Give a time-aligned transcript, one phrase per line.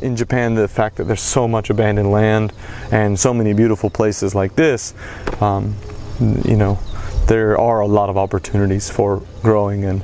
[0.00, 2.52] in Japan, the fact that there's so much abandoned land
[2.90, 4.94] and so many beautiful places like this,
[5.40, 5.74] um,
[6.20, 6.78] you know,
[7.26, 10.02] there are a lot of opportunities for growing and,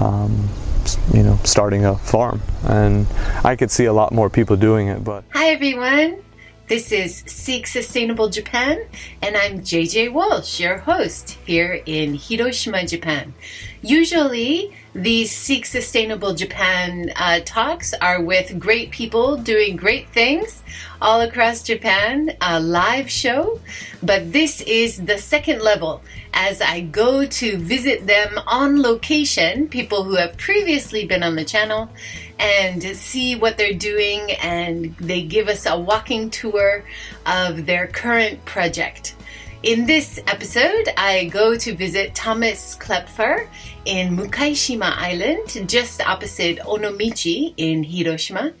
[0.00, 0.48] um,
[1.12, 2.40] you know, starting a farm.
[2.64, 3.06] And
[3.44, 6.22] I could see a lot more people doing it, but Hi everyone.
[6.68, 8.86] This is Seek Sustainable Japan,
[9.20, 13.34] and I'm JJ Walsh, your host here in Hiroshima, Japan.
[13.84, 20.62] Usually, these Seek Sustainable Japan uh, talks are with great people doing great things
[21.00, 23.60] all across Japan, a live show.
[24.00, 26.00] But this is the second level
[26.32, 31.44] as I go to visit them on location, people who have previously been on the
[31.44, 31.90] channel,
[32.38, 34.30] and see what they're doing.
[34.42, 36.84] And they give us a walking tour
[37.26, 39.16] of their current project.
[39.62, 43.46] In this episode, I go to visit Thomas Klepfer
[43.84, 48.52] in Mukaishima Island, just opposite Onomichi in Hiroshima.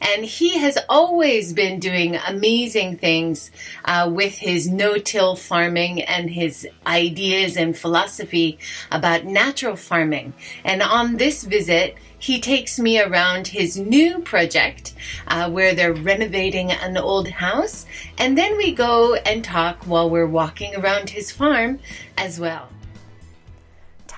[0.00, 3.50] And he has always been doing amazing things
[3.84, 8.58] uh, with his no-till farming and his ideas and philosophy
[8.92, 10.34] about natural farming.
[10.64, 14.94] And on this visit, he takes me around his new project
[15.26, 17.86] uh, where they're renovating an old house.
[18.16, 21.80] And then we go and talk while we're walking around his farm
[22.16, 22.68] as well.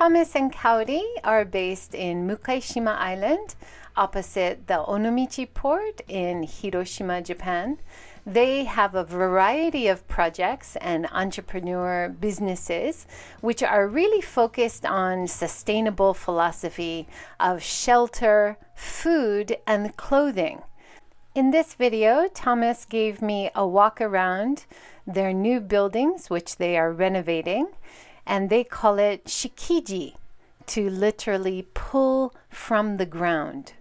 [0.01, 3.55] Thomas and Kaori are based in Mukaishima Island,
[3.95, 7.77] opposite the Onomichi port in Hiroshima, Japan.
[8.25, 13.07] They have a variety of projects and entrepreneur businesses
[13.42, 17.07] which are really focused on sustainable philosophy
[17.39, 20.62] of shelter, food, and clothing.
[21.35, 24.64] In this video, Thomas gave me a walk around
[25.07, 27.67] their new buildings, which they are renovating,
[28.31, 30.14] and they call it shikiji,
[30.64, 33.73] to literally pull from the ground.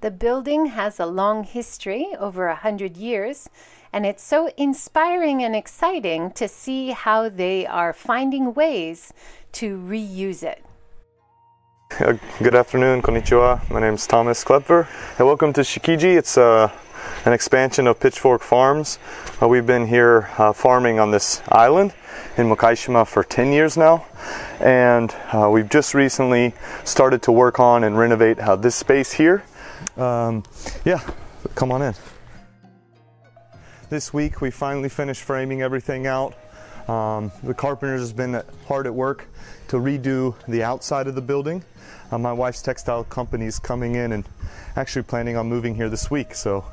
[0.00, 3.50] The building has a long history, over a hundred years,
[3.92, 9.12] and it's so inspiring and exciting to see how they are finding ways
[9.54, 10.64] to reuse it.
[11.90, 13.68] Uh, Good afternoon, konnichiwa.
[13.70, 14.86] My name is Thomas Klepfer,
[15.18, 16.16] and welcome to Shikiji.
[16.16, 16.70] It's uh,
[17.24, 19.00] an expansion of Pitchfork Farms.
[19.42, 21.94] Uh, we've been here uh, farming on this island
[22.36, 24.06] in Mukaishima for 10 years now,
[24.60, 26.54] and uh, we've just recently
[26.84, 29.42] started to work on and renovate uh, this space here.
[29.96, 30.44] Um,
[30.84, 31.00] yeah,
[31.56, 31.94] come on in.
[33.90, 36.34] This week we finally finished framing everything out.
[36.86, 39.26] Um, the carpenters has been hard at work
[39.68, 41.64] to redo the outside of the building.
[42.10, 44.24] Uh, my wife's textile company is coming in and
[44.76, 46.64] actually planning on moving here this week, so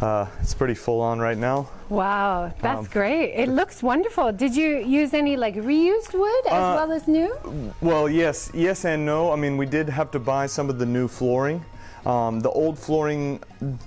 [0.00, 1.68] uh, it's pretty full on right now.
[1.88, 3.32] Wow, that's Um, great.
[3.34, 4.30] It looks wonderful.
[4.32, 7.34] Did you use any like reused wood as Uh, well as new?
[7.80, 9.32] Well, yes, yes and no.
[9.32, 11.64] I mean, we did have to buy some of the new flooring.
[12.06, 13.40] Um, the old flooring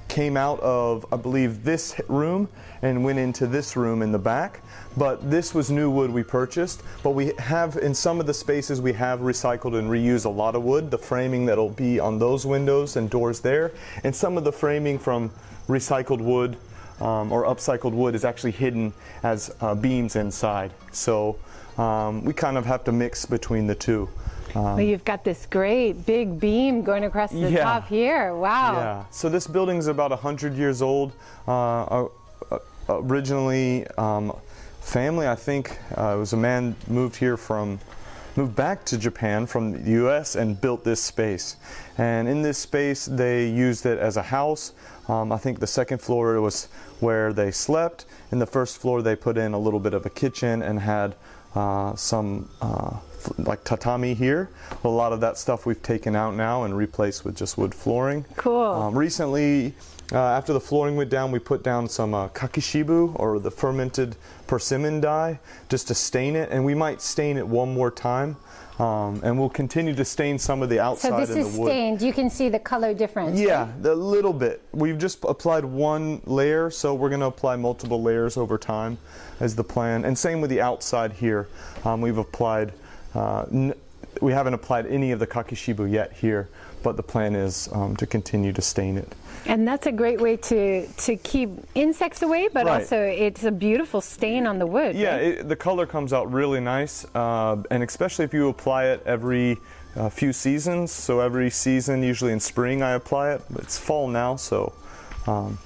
[0.07, 2.47] came out of, I believe, this room
[2.81, 4.61] and went into this room in the back.
[4.95, 6.83] But this was new wood we purchased.
[7.01, 10.55] But we have, in some of the spaces, we have recycled and reused a lot
[10.55, 10.91] of wood.
[10.91, 13.71] The framing that'll be on those windows and doors there,
[14.03, 15.31] and some of the framing from
[15.67, 16.57] recycled wood
[17.01, 18.93] um, or upcycled wood is actually hidden
[19.23, 20.71] as uh, beams inside.
[20.91, 21.37] So
[21.77, 24.09] um, we kind of have to mix between the two.
[24.55, 27.63] Um, Well, you've got this great big beam going across the Yeah.
[27.63, 28.35] top here.
[28.35, 28.73] Wow.
[28.75, 29.03] Yeah.
[29.11, 31.11] So this building's about 100 years old.
[31.47, 32.05] Uh,
[32.89, 34.33] originally, um,
[34.81, 37.79] family, I think, uh, it was a man moved here from,
[38.35, 40.35] moved back to Japan from the U.S.
[40.35, 41.55] and built this space.
[41.97, 44.73] And in this space, they used it as a house.
[45.07, 46.67] Um, I think the second floor was
[46.99, 48.05] where they slept.
[48.31, 51.15] In the first floor, they put in a little bit of a kitchen and had
[51.55, 52.97] uh, some uh,
[53.37, 54.49] like tatami here.
[54.83, 58.25] A lot of that stuff we've taken out now and replaced with just wood flooring.
[58.35, 58.61] Cool.
[58.65, 59.73] Um, recently,
[60.11, 64.15] uh, after the flooring went down, we put down some uh, kakishibu or the fermented
[64.47, 65.39] persimmon dye
[65.69, 68.35] just to stain it, and we might stain it one more time.
[68.79, 71.59] Um, and we'll continue to stain some of the So outside this in is the
[71.61, 71.67] wood.
[71.67, 72.01] stained.
[72.01, 73.39] You can see the color difference.
[73.39, 74.63] Yeah, a little bit.
[74.71, 78.97] We've just applied one layer, so we're going to apply multiple layers over time,
[79.39, 80.05] as the plan.
[80.05, 81.47] And same with the outside here.
[81.85, 82.73] Um, we've applied.
[83.15, 83.73] Uh, n-
[84.21, 86.47] we haven't applied any of the kakishibu yet here,
[86.83, 89.11] but the plan is um, to continue to stain it.
[89.45, 92.81] And that's a great way to to keep insects away, but Right.
[92.81, 94.95] also it's a beautiful stain on the wood.
[94.95, 95.21] Yeah, right?
[95.23, 99.57] it, the color comes out really nice, uh, and especially if you apply it every
[99.97, 100.91] uh, few seasons.
[100.91, 103.41] So every season, usually in spring, I apply it.
[103.57, 104.71] It's fall now, so
[105.27, 105.57] um,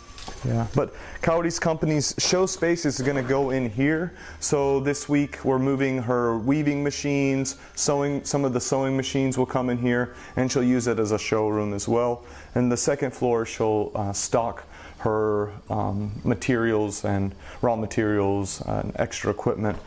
[0.46, 4.14] Yeah, but Kaori's company's show space is going to go in here.
[4.40, 8.24] So this week we're moving her weaving machines, sewing.
[8.24, 11.20] Some of the sewing machines will come in here, and she'll use it as a
[11.20, 12.24] showroom as well.
[12.56, 14.64] And the second floor she'll uh, stock
[15.00, 19.78] her um, materials and raw materials and extra equipment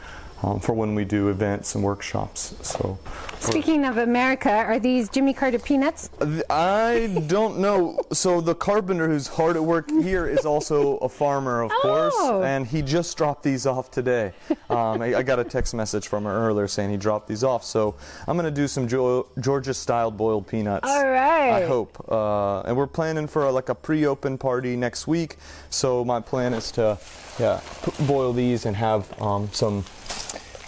[0.43, 2.55] um, for when we do events and workshops.
[2.63, 2.99] So.
[3.41, 6.11] Speaking of America, are these Jimmy Carter peanuts?
[6.51, 8.01] I don't know.
[8.13, 12.43] So the carpenter who's hard at work here is also a farmer, of course, Oh.
[12.43, 14.33] and he just dropped these off today.
[14.69, 17.65] Um, I, I got a text message from her earlier saying he dropped these off.
[17.65, 17.95] So
[18.27, 20.89] I'm going to do some jo- Georgia-style boiled peanuts.
[20.89, 21.51] All right.
[21.63, 22.05] I hope.
[22.11, 25.37] Uh, and we're planning for a, like a pre-open party next week.
[25.71, 26.99] So my plan is to,
[27.39, 29.85] yeah, p- boil these and have um, some,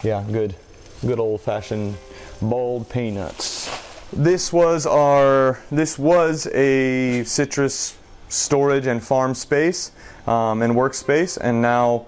[0.03, 0.55] yeah, good,
[1.07, 1.97] good old-fashioned
[2.41, 3.71] boiled peanuts.
[4.13, 5.59] This was our.
[5.71, 7.97] This was a citrus
[8.29, 9.93] storage and farm space
[10.27, 12.07] um, and workspace, and now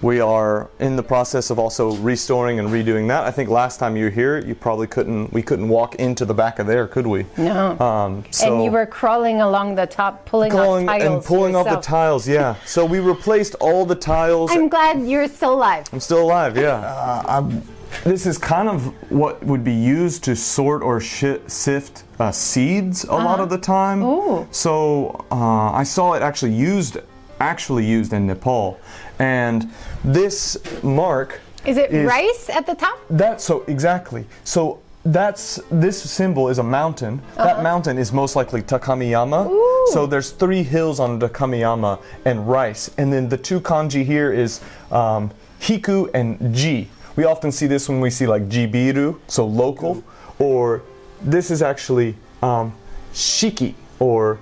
[0.00, 3.24] we are in the process of also restoring and redoing that.
[3.24, 5.32] I think last time you were here, you probably couldn't.
[5.32, 7.26] We couldn't walk into the back of there, could we?
[7.36, 7.78] No.
[7.80, 11.56] Um, so and you were crawling along the top, pulling Calling off tiles and pulling
[11.56, 12.28] off the tiles.
[12.28, 12.54] Yeah.
[12.64, 14.50] So we replaced all the tiles.
[14.52, 15.86] I'm glad you're still alive.
[15.92, 16.74] I'm still alive, yeah.
[16.74, 17.62] Uh, I'm,
[18.04, 23.04] this is kind of what would be used to sort or shi sift uh, seeds
[23.04, 24.02] a lot of the time.
[24.02, 24.46] Ooh.
[24.50, 26.98] So uh, I saw it actually used,
[27.40, 28.78] actually used in Nepal,
[29.18, 29.70] and
[30.04, 32.98] this mark Is it Is- rice at the top?
[33.10, 34.24] that so exactly.
[34.44, 37.20] So that's this symbol is a mountain.
[37.36, 39.46] That mountain is most likely Takamiyama.
[39.48, 39.86] Ooh.
[39.92, 44.60] So there's three hills on Takamiyama and rice, and then the two kanji here is
[44.90, 45.30] um,
[45.60, 46.88] hiku and ji.
[47.16, 50.02] We often see this when we see like jibiru, so local,
[50.38, 50.82] or
[51.22, 52.72] this is actually um,
[53.12, 54.38] shiki or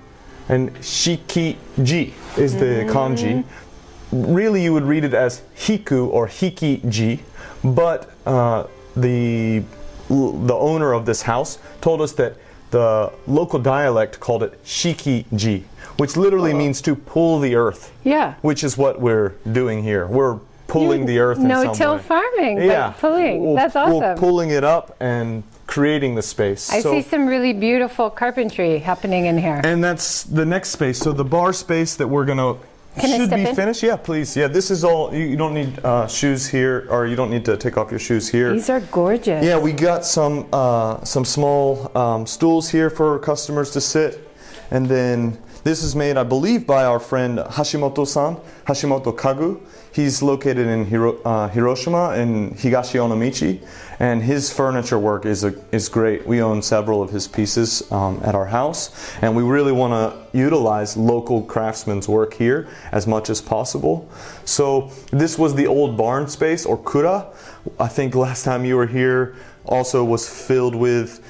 [0.49, 3.43] and shiki ji is the kanji
[4.11, 7.19] really you would read it as hiku or hiki-ji,
[7.63, 8.65] but uh,
[8.95, 9.63] the
[10.09, 12.35] the owner of this house told us that
[12.71, 15.65] the local dialect called it shiki-ji,
[15.97, 17.91] which literally means to pull the earth.
[18.05, 18.35] Yeah.
[18.41, 20.07] Which is what we're doing here.
[20.07, 22.01] We're pulling the earth in No-till way.
[22.01, 23.41] farming, but Yeah, pulling.
[23.43, 24.17] We're- That's We're awesome.
[24.17, 26.69] pulling it up and creating the space.
[26.71, 29.59] I So- see some really beautiful carpentry happening in here.
[29.63, 30.99] and that's the next space.
[30.99, 32.55] So the bar space that we're gonna
[32.99, 33.55] Can should be in?
[33.55, 33.83] finished.
[33.83, 34.35] Yeah, please.
[34.35, 35.13] Yeah, this is all.
[35.13, 37.99] You, you don't need uh, shoes here, or you don't need to take off your
[37.99, 38.53] shoes here.
[38.53, 39.43] These are gorgeous.
[39.43, 44.29] yeah, we got some uh, some small um, stools here for customers to sit,
[44.71, 49.59] and then this is made, I believe, by our friend Hashimoto-san, Hashimoto Kagu.
[49.91, 53.59] He's located in Hiro, uh, Hiroshima in Higashi Onomichi,
[53.99, 56.27] and his furniture work is a, is great.
[56.27, 60.37] We own several of his pieces um, at our house, and we really want to
[60.37, 64.09] utilize local craftsmen's work here as much as possible.
[64.45, 67.27] So this was the old barn space or kura.
[67.79, 69.35] I think last time you were here
[69.65, 71.23] also was filled with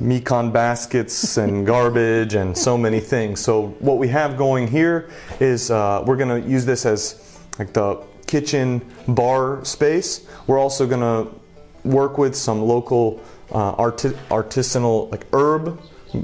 [0.00, 3.40] Mikan baskets and garbage and so many things.
[3.40, 5.10] So what we have going here
[5.40, 10.26] is uh, we're going to use this as like the kitchen bar space.
[10.46, 11.43] We're also going to
[11.84, 13.20] work with some local
[13.52, 15.80] uh, arti- artisanal like herb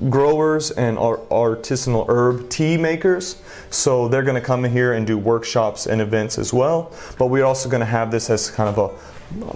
[0.09, 3.43] growers and ar- artisanal herb tea makers.
[3.71, 6.93] So they're going to come in here and do workshops and events as well.
[7.19, 8.99] But we're also going to have this as kind of a,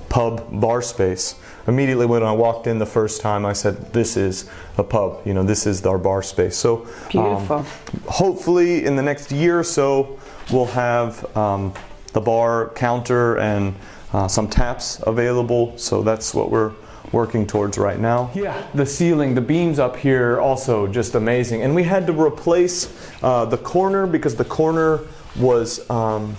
[0.09, 1.35] pub bar space.
[1.67, 4.49] Immediately when I walked in the first time, I said, "This is
[4.79, 5.27] a pub.
[5.27, 7.67] You know, this is our bar space." So um, Beautiful.
[8.07, 10.19] hopefully, in the next year or so,
[10.53, 11.73] we'll have um,
[12.13, 13.75] the bar counter and
[14.15, 15.77] uh, some taps available.
[15.77, 16.73] So that's what we're
[17.13, 18.31] working towards right now.
[18.35, 21.63] Yeah, the ceiling, the beams up here, also just amazing.
[21.63, 25.01] And we had to replace uh, the corner because the corner
[25.37, 26.37] was um,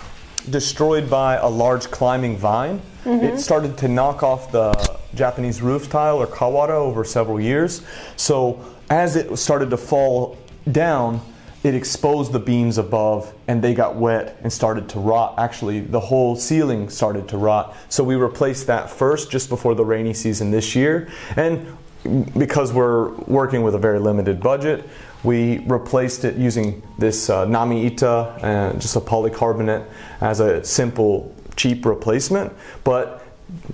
[0.50, 2.80] destroyed by a large climbing vine.
[3.04, 4.72] It started to knock off the
[5.14, 7.82] Japanese roof tile or kawara over several years.
[8.16, 10.36] So as it started to fall
[10.72, 11.20] down,
[11.66, 15.34] it exposed the beams above and they got wet and started to rot.
[15.36, 17.76] Actually, the whole ceiling started to rot.
[17.88, 21.08] So we replaced that first just before the rainy season this year.
[21.34, 21.76] And
[22.38, 24.88] because we're working with a very limited budget,
[25.24, 29.84] we replaced it using this uh, Nami Ita and just a polycarbonate
[30.20, 32.52] as a simple, cheap replacement.
[32.84, 33.26] But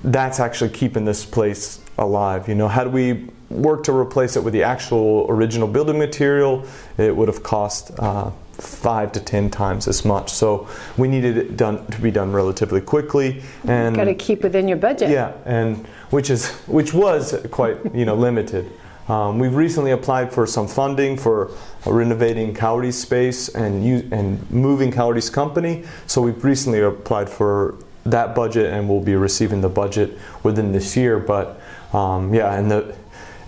[0.03, 2.49] that's actually keeping this place alive.
[2.49, 6.65] You know, had we worked to replace it with the actual original building material,
[6.99, 10.31] it would have cost uh, five to ten times as much.
[10.31, 14.69] So we needed it done to be done relatively quickly, and Got to keep within
[14.69, 15.11] your budget.
[15.11, 18.71] yeah, and which is which was quite you know limited.
[19.09, 21.51] Um, we've recently applied for some funding for
[21.85, 25.85] renovating Kaori's space and u- and moving Kaori's company.
[26.07, 27.75] So we've recently applied for
[28.07, 31.19] that budget and we'll be receiving the budget within this year.
[31.19, 31.61] But
[31.93, 32.95] um, yeah, in the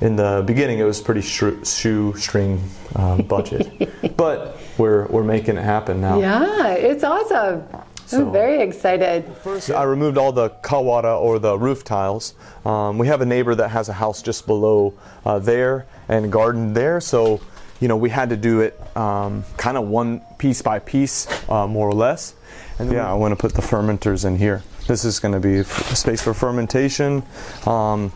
[0.04, 2.62] in the beginning it was pretty shru- shoestring
[2.94, 6.20] um, budget, but we're we're making it happen now.
[6.20, 7.64] Yeah, it's awesome.
[8.06, 9.24] So- I'm very excited.
[9.42, 12.34] First, I removed all the kawara or the roof tiles.
[12.66, 14.92] Um, we have a neighbor that has a house just below
[15.24, 17.40] uh, there and garden there, so
[17.80, 21.66] you know we had to do it um, kind of one piece by piece, uh,
[21.66, 22.34] more or less.
[22.78, 24.62] And yeah, I want to put the fermenters in here.
[24.86, 27.22] This is going to be f- a space for fermentation.
[27.66, 28.12] Um,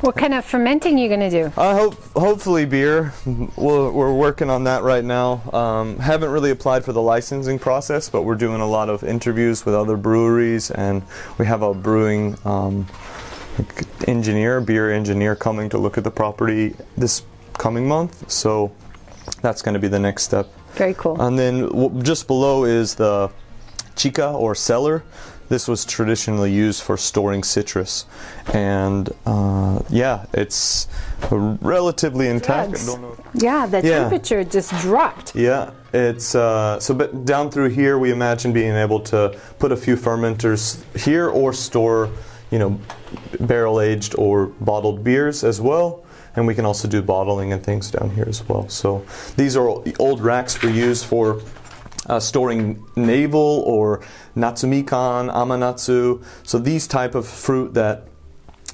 [0.00, 1.52] What kind of fermenting you gonna do?
[1.56, 3.12] I hope, hopefully, beer.
[3.26, 5.42] We're, we're working on that right now.
[5.52, 9.64] Um, haven't really applied for the licensing process, but we're doing a lot of interviews
[9.64, 11.02] with other breweries, and
[11.38, 12.86] we have a brewing um,
[14.06, 17.22] engineer, beer engineer, coming to look at the property this
[17.58, 18.30] coming month.
[18.30, 18.72] So
[19.40, 20.48] that's going to be the next step.
[20.72, 21.20] Very cool.
[21.20, 23.30] And then w- just below is the
[23.94, 25.04] chica or cellar.
[25.52, 28.06] This was traditionally used for storing citrus,
[28.54, 30.88] and uh, yeah, it's
[31.30, 32.70] relatively intact.
[32.70, 32.96] Drugs.
[33.34, 33.98] yeah, the Yeah.
[33.98, 35.36] temperature just dropped.
[35.36, 36.94] Yeah, it's uh, so.
[36.94, 41.52] But down through here, we imagine being able to put a few fermenters here or
[41.52, 42.08] store,
[42.50, 42.78] you know,
[43.38, 46.02] barrel aged or bottled beers as well.
[46.34, 48.70] And we can also do bottling and things down here as well.
[48.70, 49.04] So
[49.36, 49.68] these are
[49.98, 51.42] old racks we use for
[52.08, 54.00] uh, storing navel or
[54.36, 56.22] natsumikan, amanatsu.
[56.42, 58.04] So these type of fruit that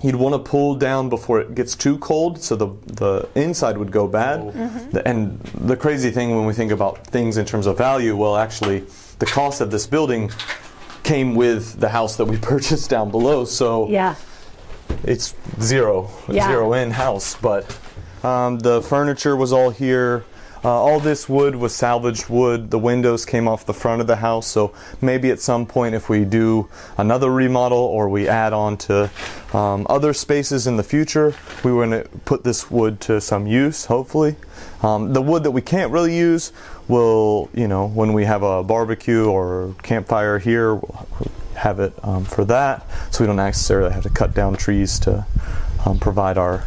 [0.02, 3.90] you'd want to pull down before it gets too cold, so the the inside would
[3.92, 4.52] go bad.
[4.92, 8.36] The- and the crazy thing when we think about things in terms of value, well,
[8.36, 8.84] actually,
[9.18, 10.30] the cost of this building
[11.02, 13.44] came with the house that we purchased down below.
[13.44, 14.14] So Yeah.
[15.04, 16.46] it's zero, Yeah.
[16.46, 17.36] zero in house.
[17.40, 17.64] But
[18.22, 20.24] um, the furniture was all here.
[20.64, 22.70] Uh, all this wood was salvaged wood.
[22.70, 24.46] The windows came off the front of the house.
[24.46, 29.10] So maybe at some point, if we do another remodel or we add on to
[29.52, 31.34] um, other spaces in the future,
[31.64, 33.86] we want to put this wood to some use.
[33.86, 34.36] Hopefully,
[34.82, 36.52] um, the wood that we can't really use
[36.88, 41.06] will, you know, when we have a barbecue or campfire here, we'll
[41.54, 45.26] have it um, for that, so we don't necessarily have to cut down trees to
[45.86, 46.64] um, provide our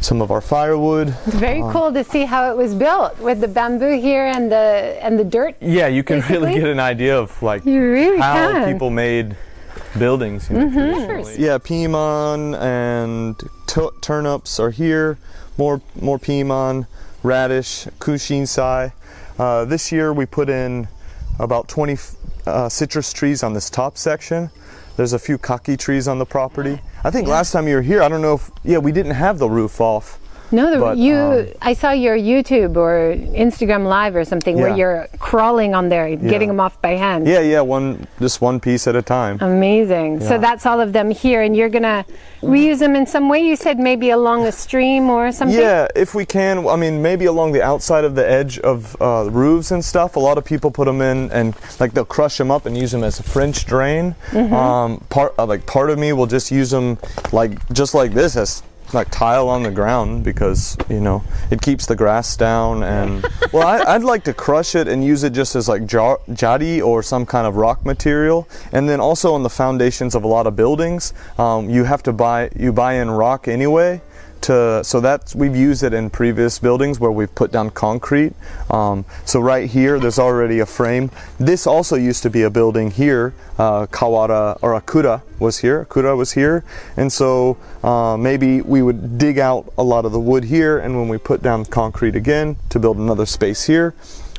[0.00, 1.08] some of our firewood.
[1.26, 4.96] It's very cool to see how it was built with the bamboo here and the
[5.02, 5.56] and the dirt.
[5.60, 8.72] Yeah, you can really get an idea of like You really how can.
[8.72, 9.36] people made
[9.98, 10.48] buildings.
[10.50, 11.42] You know, Mm-hmm.
[11.42, 13.36] Yeah, piman and
[13.66, 15.18] tu- turnips are here.
[15.58, 16.86] More more piman,
[17.22, 18.92] radish, kushinsai.
[19.38, 20.88] Uh, this year we put in
[21.38, 21.96] about 20
[22.46, 24.50] uh, citrus trees on this top section.
[24.96, 26.80] There's a few kaki trees on the property.
[27.04, 29.38] I think last time you were here, I don't know if yeah we didn't have
[29.38, 30.18] the roof off.
[30.52, 31.16] No, the, But, you.
[31.16, 36.14] um, I saw your YouTube or Instagram Live or something where you're crawling on there,
[36.16, 37.26] getting them off by hand.
[37.26, 39.38] Yeah, yeah, one just one piece at a time.
[39.40, 40.20] Amazing.
[40.20, 42.04] So that's all of them here, and you're gonna
[42.42, 43.40] reuse them in some way.
[43.40, 45.58] You said maybe along a stream or something.
[45.58, 46.66] Yeah, if we can.
[46.66, 50.16] I mean, maybe along the outside of the edge of uh, roofs and stuff.
[50.16, 52.92] A lot of people put them in and like they'll crush them up and use
[52.92, 54.14] them as a French drain.
[54.34, 56.98] Um, part uh, like part of me will just use them
[57.32, 58.62] like just like this as
[58.94, 63.66] like tile on the ground because you know it keeps the grass down and well
[63.66, 67.02] I, I'd like to crush it and use it just as like jar- jari or
[67.02, 68.48] some kind of rock material.
[68.72, 72.12] And then also on the foundations of a lot of buildings um, you have to
[72.12, 74.00] buy you buy in rock anyway
[74.42, 78.34] to so that's we've used it in previous buildings where we've put down concrete.
[78.70, 81.10] Um, so right here there's already a frame.
[81.38, 83.34] This also used to be a building here.
[83.58, 85.84] Uh, kawara or akura was here.
[85.84, 86.64] Akura was here.
[86.96, 90.78] And so uh, maybe we would dig out a lot of the wood here.
[90.78, 93.94] And when we put down concrete again to build another space here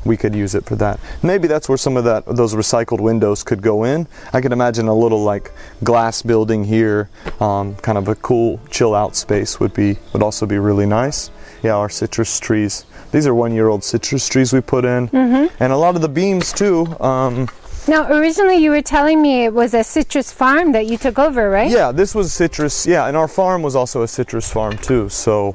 [0.05, 0.99] we could use it for that.
[1.21, 4.07] Maybe that's where some of that those recycled windows could go in.
[4.33, 5.51] I can imagine a little like
[5.83, 10.45] glass building here, um, kind of a cool chill out space would be would also
[10.45, 11.31] be really nice.
[11.63, 12.85] Yeah, our citrus trees.
[13.11, 16.09] These are one year old citrus trees we put in, and a lot of the
[16.09, 16.87] beams too.
[16.99, 17.47] Um,
[17.87, 21.49] Now, originally you were telling me it was a citrus farm that you took over,
[21.49, 21.69] right?
[21.69, 22.85] Yeah, this was citrus.
[22.85, 25.09] Yeah, and our farm was also a citrus farm too.
[25.09, 25.53] So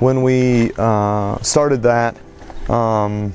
[0.00, 2.16] when we uh, started that
[2.68, 3.32] um,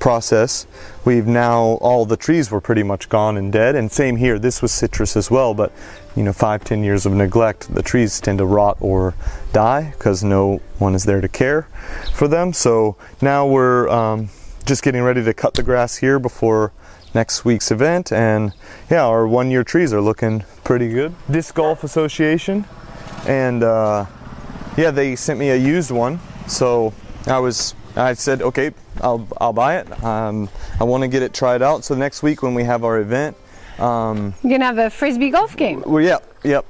[0.00, 0.66] process,
[1.04, 3.76] we've now all the trees were pretty much gone and dead.
[3.76, 5.54] And same here, this was citrus as well.
[5.54, 5.72] But
[6.16, 9.14] you know, five ten years of neglect, the trees tend to rot or
[9.52, 11.68] die because no one is there to care
[12.14, 12.52] for them.
[12.52, 14.30] So now we're um,
[14.64, 16.72] just getting ready to cut the grass here before
[17.12, 18.52] next week's event and
[18.88, 22.64] yeah our one year trees are looking pretty good disc golf association
[23.26, 24.06] and uh,
[24.76, 26.92] yeah they sent me a used one So
[27.28, 28.70] I was, I said, okay,
[29.00, 30.04] I'll, I'll buy it.
[30.04, 30.48] Um,
[30.80, 31.84] I want to get it tried out.
[31.84, 33.36] So next week when we have our event,
[33.78, 35.82] um, You're gonna have a frisbee golf game.
[35.86, 36.64] well, yep, yep.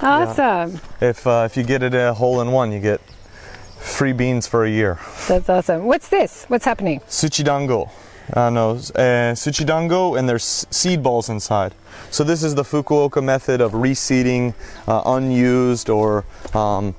[0.00, 0.80] Awesome.
[1.00, 3.00] If uh, if you get it a hole in one, you get
[3.80, 4.98] free beans for a year.
[5.28, 5.84] That's awesome.
[5.84, 6.44] What's this?
[6.48, 7.00] What's happening?
[7.00, 7.90] Tsuchidango.
[8.32, 11.74] Uh, no, uh, tsuchidango, and there's seed balls inside.
[12.10, 14.54] So this is the Fukuoka method of reseeding
[14.86, 16.94] uh, unused or, um,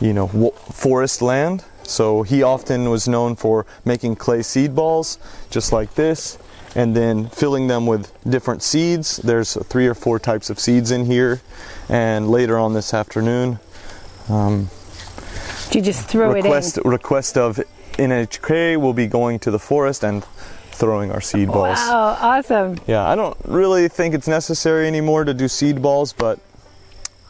[0.00, 1.64] you know, w- forest land.
[1.84, 5.18] So he often was known for making clay seed balls,
[5.50, 6.38] just like this,
[6.74, 9.18] and then filling them with different seeds.
[9.18, 11.40] There's three or four types of seeds in here,
[11.88, 13.58] and later on this afternoon,
[14.28, 14.70] um,
[15.70, 16.90] Do you just throw request it in?
[16.90, 17.60] request of
[17.92, 20.24] NHK will be going to the forest and
[20.72, 21.78] throwing our seed balls.
[21.78, 22.78] Wow, awesome.
[22.86, 26.40] Yeah, I don't really think it's necessary anymore to do seed balls, but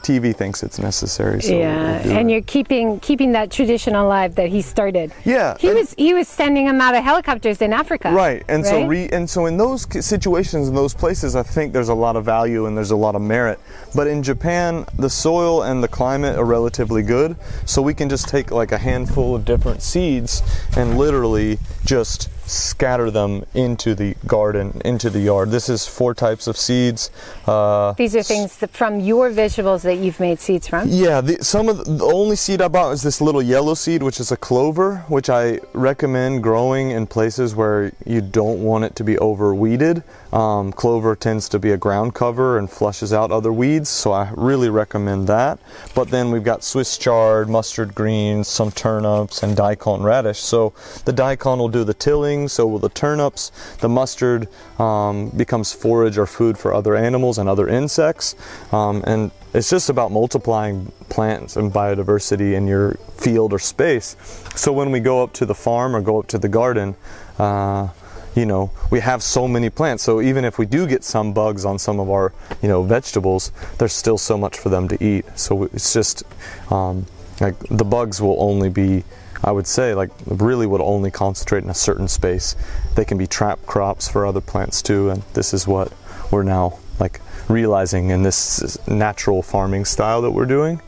[0.05, 1.43] TV thinks it's necessary.
[1.43, 2.33] So yeah, we'll and it.
[2.33, 5.13] you're keeping keeping that tradition alive that he started.
[5.25, 8.13] yeah, He was he was sending them out of helicopters in Africa.
[8.13, 11.89] right, and so re, and so in those situations, in those places, I think there's
[11.89, 13.59] a lot of value and there's a lot of merit.
[13.95, 18.29] But in Japan, the soil and the climate are relatively good, so we can just
[18.29, 20.43] take like a handful of different seeds
[20.77, 25.51] and literally just scatter them into the garden, into the yard.
[25.51, 27.11] This is four types of seeds.
[27.47, 30.89] Uh, These are things that from your vegetables that you've made seeds from.
[30.89, 34.03] Yeah, the, some of the, the only seed I bought is this little yellow seed,
[34.03, 38.97] which is a clover, which I recommend growing in places where you don't want it
[38.97, 40.03] to be over weeded.
[40.35, 44.33] Um, clover tends to be a ground cover and flushes out other weeds, so I
[44.37, 45.61] really recommend that.
[45.95, 50.41] But then we've got Swiss chard, mustard greens, some turnips, and daikon radish.
[50.41, 50.75] So
[51.05, 53.53] the daikon will do the tilling, so will the turnips.
[53.79, 54.49] The mustard
[54.81, 58.35] um, becomes forage or food for other animals and other insects.
[58.73, 64.17] Um, and it's just about multiplying plants and biodiversity in your field or space.
[64.57, 66.97] So when we go up to the farm or go up to the garden,
[67.39, 67.89] uh,
[68.35, 70.03] you know, we have so many plants.
[70.03, 73.53] So even if we do get some bugs on some of our, you know, vegetables,
[73.79, 75.25] there's still so much for them to eat.
[75.39, 76.25] So it's just
[76.71, 77.07] um,
[77.41, 79.05] like the bugs will only be,
[79.43, 82.57] I would say, like really would only concentrate in a certain space.
[82.95, 85.93] They can be trap crops for other plants too, and this is what
[86.31, 90.81] we're now like realizing in this natural farming style that we're doing.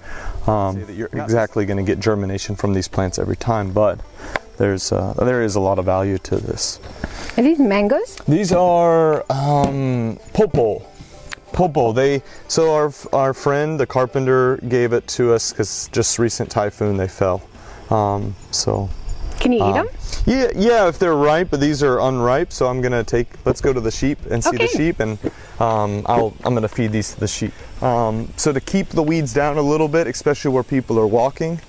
[0.47, 4.01] Um, that you're exactly going to get germination from these plants every time, but
[4.57, 6.79] there's uh, there is a lot of value to this.
[7.37, 8.17] Are these mangoes?
[8.27, 10.83] These are um, popo.
[11.53, 11.93] Popo.
[11.93, 16.97] They so our our friend the carpenter gave it to us because just recent typhoon
[16.97, 17.43] they fell.
[17.91, 18.89] Um, so
[19.39, 19.89] Can you eat them?
[20.27, 23.29] yeah, yeah, if they're ripe, but these are unripe, so I'm gonna take.
[23.45, 24.67] Let's go to the sheep and see Okay.
[24.67, 25.19] the sheep, and
[25.61, 27.53] um, I'll I'm gonna feed these to the sheep.
[27.83, 31.61] Um, so to keep the weeds down a little bit, especially where people are walking,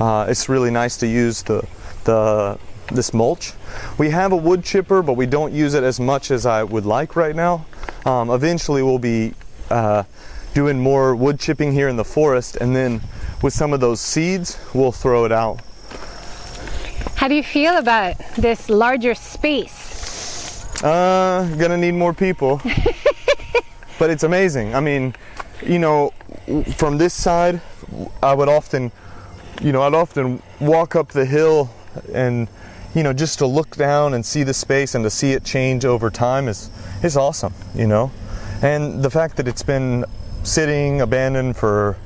[0.00, 1.62] uh, it's really nice to use the
[2.04, 2.58] the
[2.90, 3.52] this mulch.
[3.98, 6.86] We have a wood chipper, but we don't use it as much as I would
[6.86, 7.66] like right now.
[8.04, 9.34] Um, eventually, we'll be
[9.70, 10.04] uh,
[10.54, 13.00] doing more wood chipping here in the forest, and then
[13.42, 15.60] with some of those seeds, we'll throw it out.
[17.16, 20.82] How do you feel about this larger space?
[20.82, 22.60] Uh, gonna need more people.
[23.98, 24.74] but it's amazing.
[24.74, 25.14] I mean,
[25.62, 26.12] you know,
[26.76, 27.60] from this side,
[28.22, 28.90] I would often,
[29.60, 31.70] you know, I'd often walk up the hill
[32.14, 32.48] and,
[32.94, 35.84] you know, just to look down and see the space and to see it change
[35.84, 36.70] over time is
[37.02, 38.10] is awesome, you know.
[38.62, 40.04] And the fact that it's been
[40.42, 41.96] sitting abandoned for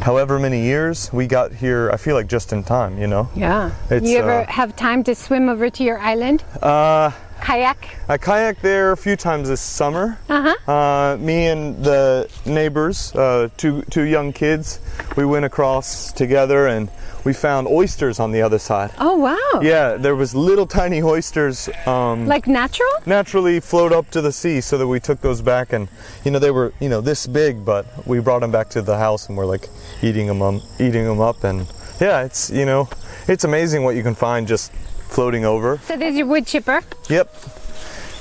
[0.00, 1.90] however many years, we got here.
[1.90, 3.28] I feel like just in time, you know.
[3.34, 3.70] Yeah.
[3.90, 6.44] It's, you ever uh, have time to swim over to your island?
[6.60, 7.96] Uh, Kayak?
[8.08, 10.18] I kayaked there a few times this summer.
[10.28, 10.70] Uh-huh.
[10.70, 14.78] Uh, me and the neighbors, uh, two two young kids,
[15.16, 16.88] we went across together and
[17.24, 18.90] we found oysters on the other side.
[18.98, 19.60] Oh wow.
[19.62, 22.90] Yeah, there was little tiny oysters um, Like natural?
[23.06, 25.88] naturally float up to the sea, so that we took those back and
[26.24, 28.96] you know they were you know this big, but we brought them back to the
[28.98, 29.68] house and we're like
[30.02, 31.66] eating them um, eating them up and
[32.00, 32.88] yeah, it's you know
[33.28, 34.72] it's amazing what you can find just
[35.08, 35.78] floating over.
[35.86, 36.80] So there's your wood chipper.
[37.08, 37.34] Yep.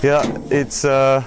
[0.04, 1.24] Yeah, it's uh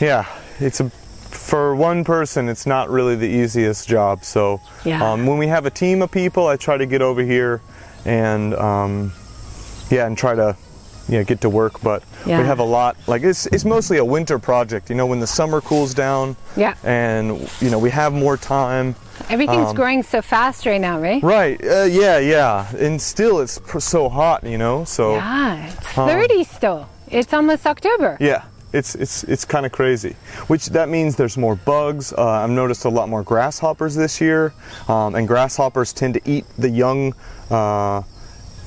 [0.00, 0.26] yeah,
[0.60, 0.90] it's a
[1.34, 4.24] for one person it's not really the easiest job.
[4.24, 5.02] So Yeah.
[5.12, 7.60] um, when we have a team of people, I try to get over here
[8.04, 9.12] and um,
[9.90, 10.56] yeah, and try to
[11.08, 12.40] get to work, but Yeah.
[12.40, 15.26] we have a lot like it's it's mostly a winter project, you know, when the
[15.26, 16.74] summer cools down Yeah.
[16.82, 17.26] and
[17.60, 18.94] you know, we have more time.
[19.28, 21.22] Everything's Um, growing so fast right now, right?
[21.22, 21.60] Right.
[21.64, 22.66] Uh, yeah, yeah.
[22.78, 24.84] And still it's pr- so hot, you know.
[24.84, 26.86] So Yeah, it's Um, 30 still.
[27.10, 28.16] It's almost October.
[28.18, 28.42] Yeah,
[28.74, 30.16] It's it's it's kind of crazy.
[30.48, 32.12] Which that means there's more bugs.
[32.12, 34.52] Uh, I've noticed a lot more grasshoppers this year,
[34.88, 37.14] um, and grasshoppers tend to eat the young,
[37.50, 38.02] uh,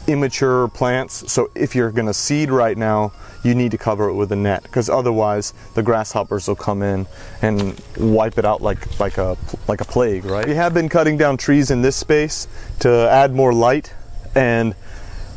[0.08, 1.30] immature plants.
[1.30, 3.12] So if you're going to seed right now,
[3.44, 7.06] you need to cover it with a net because otherwise the grasshoppers will come in
[7.42, 9.36] and wipe it out like like a
[9.68, 10.24] like a plague.
[10.24, 10.48] Right?
[10.48, 12.48] We have been cutting down trees in this space
[12.80, 13.94] to add more light
[14.36, 14.74] and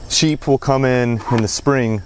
[0.08, 2.02] sheep will come in in the spring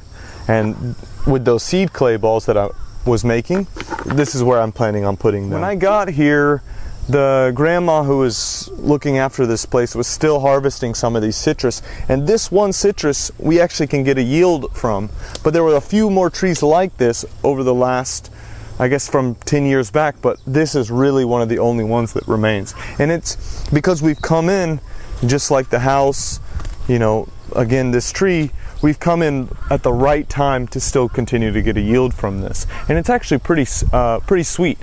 [0.48, 0.94] and
[1.26, 2.68] with those seed clay balls that I
[3.06, 3.66] was making,
[4.06, 5.60] this is where I'm planning on putting them.
[5.60, 6.62] When I got here,
[7.08, 11.82] the grandma who was looking after this place was still harvesting some of these citrus.
[12.08, 15.10] And this one citrus we actually can get a yield from.
[15.42, 18.30] But there were a few more trees like this over the last
[18.76, 20.16] I guess from 10 years back.
[20.20, 22.74] But this is really one of the only ones that remains.
[22.98, 24.80] And it's because we've come in
[25.26, 26.40] just like the house
[26.88, 28.50] you know again this tree
[28.84, 32.40] we've come in at the right time to still continue to get a yield from
[32.40, 34.78] this and it's actually pretty uh, pretty sweet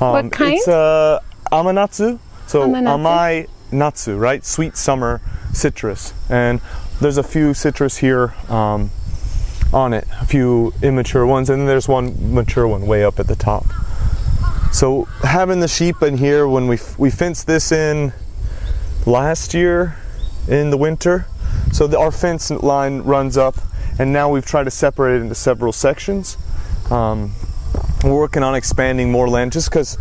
[0.00, 0.54] um, what kind?
[0.54, 1.20] It's uh,
[1.52, 2.18] amanatsu.
[2.46, 4.44] So amai natsu, right?
[4.44, 5.20] Sweet summer
[5.52, 6.12] citrus.
[6.28, 6.60] And
[7.00, 8.90] there's a few citrus here um,
[9.72, 13.26] on it, a few immature ones, and then there's one mature one way up at
[13.26, 13.66] the top.
[14.72, 18.12] So having the sheep in here when we we fenced this in
[19.06, 19.96] last year
[20.48, 21.26] in the winter,
[21.72, 23.56] so the, our fence line runs up,
[23.98, 26.36] and now we've tried to separate it into several sections.
[26.90, 27.32] Um,
[28.04, 29.98] we're working on expanding more land just because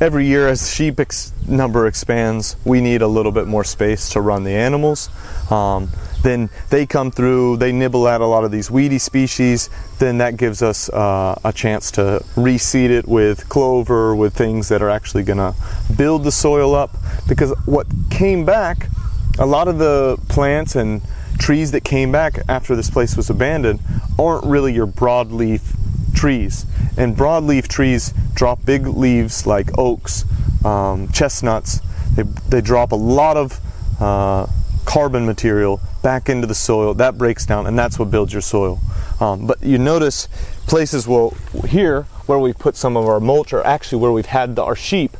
[0.00, 4.20] every year as sheep ex- number expands, we need a little bit more space to
[4.20, 5.08] run the animals.
[5.50, 5.88] Um,
[6.22, 9.68] then they come through, they nibble at a lot of these weedy species.
[9.98, 14.82] Then that gives us uh, a chance to reseed it with clover, with things that
[14.82, 15.54] are actually going to
[15.96, 16.90] build the soil up.
[17.28, 18.88] Because what came back,
[19.38, 21.02] a lot of the plants and
[21.38, 23.80] trees that came back after this place was abandoned
[24.18, 25.76] aren't really your broadleaf
[26.14, 26.66] trees.
[26.96, 30.24] And broadleaf trees drop big leaves like oaks,
[30.64, 31.80] um, chestnuts.
[32.14, 33.60] They, they drop a lot of
[34.00, 34.46] uh,
[34.84, 36.94] carbon material back into the soil.
[36.94, 38.80] That breaks down, and that's what builds your soil.
[39.20, 40.28] Um, but you notice
[40.66, 41.30] places well
[41.66, 45.16] here where we put some of our mulch, or actually where we've had our sheep,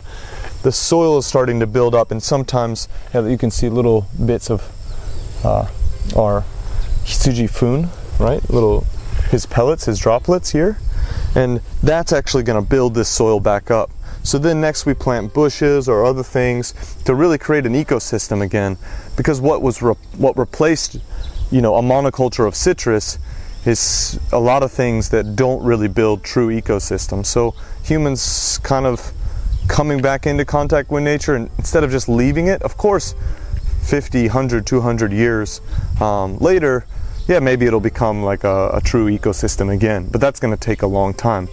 [0.65, 4.69] the soil is starting to build up, and sometimes you can see little bits of
[5.45, 5.69] uh,
[6.17, 6.45] our
[7.05, 8.43] Hitsuji fun, right?
[8.51, 8.85] Little
[9.31, 10.79] his pellets, his droplets here
[11.35, 13.91] and that's actually going to build this soil back up.
[14.23, 16.73] So then next we plant bushes or other things
[17.05, 18.79] to really create an ecosystem again
[19.17, 20.99] because what was re- what replaced
[21.51, 23.19] you know a monoculture of citrus
[23.67, 27.27] is a lot of things that don't really build true ecosystems.
[27.27, 29.13] So humans kind of
[29.69, 33.15] coming back into contact with nature and instead of just leaving it, of course
[33.83, 35.61] 50, 100, 200 years
[36.01, 36.87] um, later
[37.27, 40.83] yeah, maybe it'll become like a, a true ecosystem again, but that's going to take
[40.83, 41.49] a long time.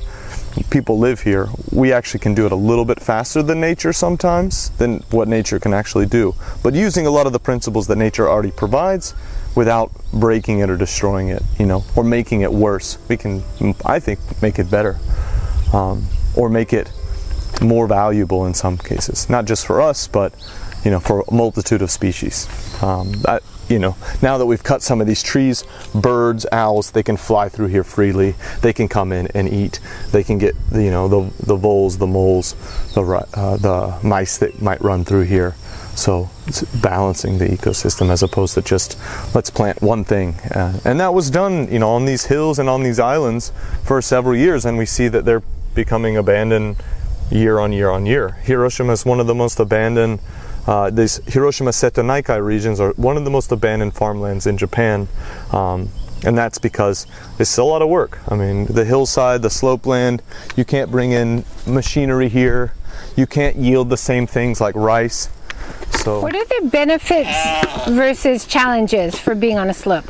[0.69, 1.47] People live here.
[1.71, 5.59] We actually can do it a little bit faster than nature sometimes, than what nature
[5.59, 6.35] can actually do.
[6.61, 9.13] But using a lot of the principles that nature already provides
[9.55, 12.97] without breaking it or destroying it, you know, or making it worse.
[13.07, 13.41] We can,
[13.85, 14.99] I think, make it better
[15.71, 16.91] um, or make it
[17.61, 20.33] more valuable in some cases, not just for us, but
[20.83, 22.47] you know, for a multitude of species.
[22.81, 27.03] Um, that, you know, now that we've cut some of these trees, birds, owls, they
[27.03, 28.35] can fly through here freely.
[28.61, 29.79] They can come in and eat.
[30.11, 32.55] They can get, you know, the, the voles, the moles,
[32.95, 35.55] the, uh, the mice that might run through here.
[35.95, 38.97] So it's balancing the ecosystem as opposed to just
[39.35, 40.35] let's plant one thing.
[40.55, 43.51] Uh, and that was done, you know, on these hills and on these islands
[43.83, 45.43] for several years, and we see that they're
[45.75, 46.77] becoming abandoned
[47.31, 48.29] year on year on year.
[48.43, 50.19] Hiroshima is one of the most abandoned
[50.67, 55.07] uh, these Hiroshima Seto Naikai regions are one of the most abandoned farmlands in Japan.
[55.51, 55.89] Um,
[56.23, 57.07] and that's because
[57.39, 58.19] it's still a lot of work.
[58.27, 60.21] I mean, the hillside, the slopeland,
[60.55, 62.73] you can't bring in machinery here.
[63.15, 65.29] You can't yield the same things like rice.
[66.03, 67.29] So, what are the benefits
[67.89, 70.05] versus challenges for being on a slope?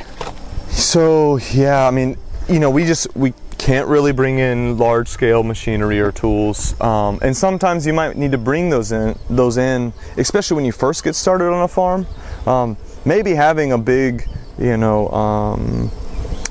[0.70, 2.18] So, yeah, I mean,
[2.50, 7.20] you know, we just we can't really bring in large scale machinery or tools um,
[7.22, 11.04] and sometimes you might need to bring those in those in especially when you first
[11.04, 12.08] get started on a farm.
[12.48, 15.92] Um, maybe having a big you know um,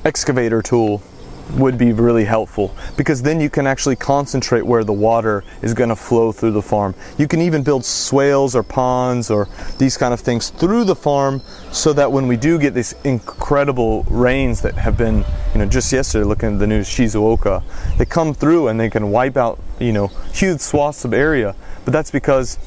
[0.04, 1.02] excavator tool
[1.52, 5.88] would be really helpful because then you can actually concentrate where the water is going
[5.88, 6.94] to flow through the farm.
[7.18, 11.40] You can even build swales or ponds or these kind of things through the farm
[11.72, 15.92] so that when we do get these incredible rains that have been, you know, just
[15.92, 17.62] yesterday looking at the news Shizuoka,
[17.96, 21.54] they come through and they can wipe out, you know, huge swaths of area.
[21.84, 22.58] But that's because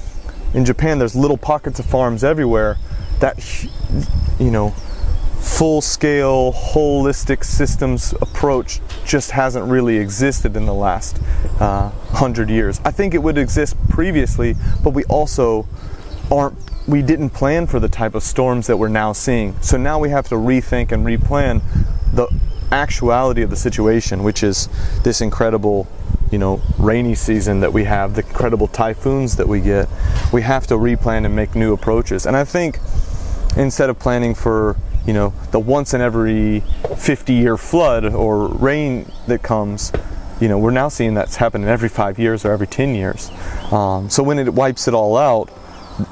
[0.54, 2.78] in Japan there's little pockets of farms everywhere
[3.20, 3.66] that
[4.40, 4.74] you know
[5.58, 11.22] full scale, holistic systems approach just hasn't really existed in the last
[11.60, 12.82] uh, hundred years.
[12.84, 15.68] I think it would exist previously, but we also
[16.32, 19.56] aren't we didn't plan for the type of storms that we're now seeing.
[19.62, 21.62] So now we have to rethink and replan
[22.12, 22.28] the
[22.72, 24.68] actuality of the situation, which is
[25.04, 25.88] this incredible,
[26.32, 29.88] you know, rainy season that we have, the incredible typhoons that we get.
[30.34, 32.26] We have to replan and make new approaches.
[32.26, 32.80] And I think
[33.56, 36.62] instead of planning for, you know, the once in every
[36.98, 39.92] 50 year flood or rain that comes,
[40.40, 43.30] you know, we're now seeing that's happening every five years or every 10 years.
[43.72, 45.50] Um, so when it wipes it all out,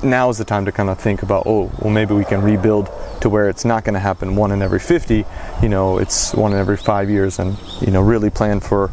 [0.03, 2.89] now is the time to kind of think about oh well maybe we can rebuild
[3.19, 5.25] to where it's not going to happen one in every 50
[5.61, 8.91] you know it's one in every five years and you know really plan for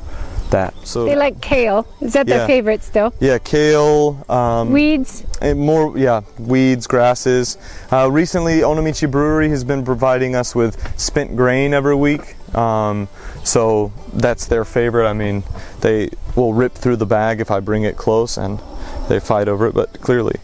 [0.51, 1.87] that so They like kale.
[2.01, 2.39] Is that Yeah.
[2.39, 3.13] their favorite still?
[3.21, 5.25] yeah kale um, Weeds.
[5.41, 7.59] and more yeah weeds grasses
[7.93, 13.09] uh, recently onomichi brewery has been providing us with spent grain every week um,
[13.45, 15.43] so that's their favorite i mean
[15.81, 18.61] they will rip through the bag if i bring it close and
[19.09, 20.37] they fight over it but clearly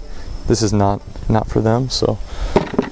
[0.49, 2.19] this is not not for them so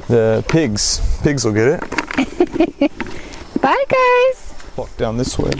[0.08, 2.90] the pigs pigs will get it
[3.62, 4.54] Bye, guys.
[4.76, 5.50] walk down this way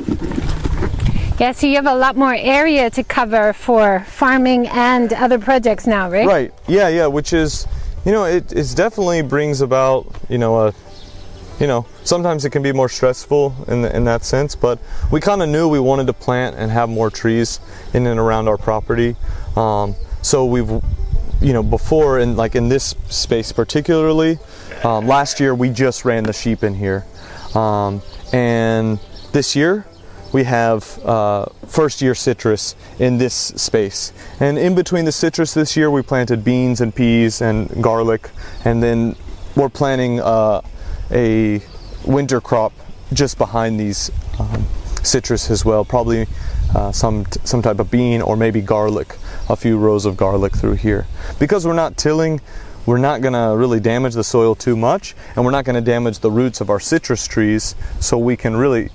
[1.43, 5.89] Yeah, so you have a lot more area to cover for farming and other projects
[5.89, 6.25] now, right?
[6.25, 6.55] Right.
[6.69, 7.09] Yeah, yeah.
[7.09, 7.67] Which is,
[8.05, 10.75] you know, it it's definitely brings about, you know, a,
[11.59, 14.55] you know, sometimes it can be more stressful in the, in that sense.
[14.55, 14.79] But
[15.11, 17.59] we kind of knew we wanted to plant and have more trees
[17.93, 19.17] in and around our property.
[19.57, 20.71] Um, so we've,
[21.41, 24.39] you know, before in like in this space particularly,
[24.85, 27.05] um, last year we just ran the sheep in here,
[27.57, 28.01] um,
[28.33, 29.01] and
[29.33, 29.87] this year
[30.33, 34.13] we have uh, first year citrus in this space.
[34.41, 38.31] And in between the citrus this year, we planted beans and peas and garlic.
[38.65, 39.17] And then
[39.55, 40.63] we're planting uh,
[41.11, 41.61] a
[42.07, 42.73] winter crop
[43.13, 44.67] just behind these um,
[45.03, 45.85] citrus as well.
[45.85, 46.27] Probably
[46.75, 49.17] uh, some, some type of bean or maybe garlic,
[49.51, 51.07] a few rows of garlic through here.
[51.39, 52.41] Because we're not tilling,
[52.87, 55.83] we're not going to really damage the soil too much and we're not going to
[55.83, 58.91] damage the roots of our citrus trees so we can really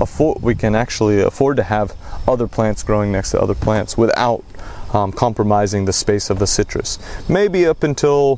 [0.00, 1.94] afford we can actually afford to have
[2.26, 4.44] other plants growing next to other plants without
[4.92, 6.98] um, compromising the space of the citrus.
[7.28, 8.36] Maybe up until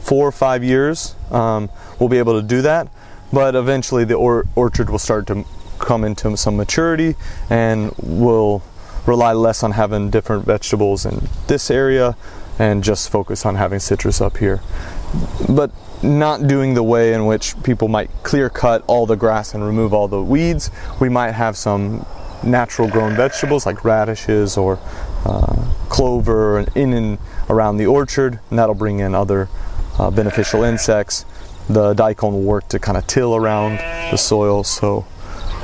[0.00, 2.88] four or five years, um, we'll be able to do that.
[3.32, 5.44] But eventually, the or- orchard will start to
[5.78, 7.16] come into some maturity,
[7.50, 8.62] and we'll
[9.06, 12.16] rely less on having different vegetables in this area,
[12.58, 14.60] and just focus on having citrus up here.
[15.48, 15.70] But
[16.02, 19.94] not doing the way in which people might clear cut all the grass and remove
[19.94, 20.70] all the weeds.
[21.00, 22.06] We might have some
[22.42, 24.78] natural grown vegetables like radishes or
[25.24, 25.56] uh,
[25.88, 29.48] clover in and around the orchard, and that'll bring in other
[29.98, 31.24] uh, beneficial insects.
[31.68, 33.78] The daikon will work to kind of till around
[34.10, 35.06] the soil, so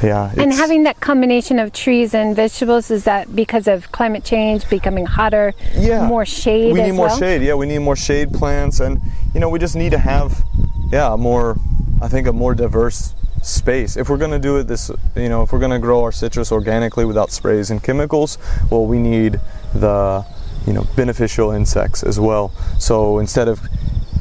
[0.02, 0.32] yeah.
[0.36, 5.06] And having that combination of trees and vegetables, is that because of climate change, becoming
[5.06, 7.18] hotter, yeah more shade we need more well?
[7.18, 9.00] shade yeah we need more shade plants and
[9.34, 10.44] you know we just need to have
[10.90, 11.56] yeah a more
[12.02, 15.42] i think a more diverse space if we're going to do it this you know
[15.42, 18.38] if we're going to grow our citrus organically without sprays and chemicals
[18.70, 19.40] well we need
[19.74, 20.24] the
[20.66, 23.60] you know beneficial insects as well so instead of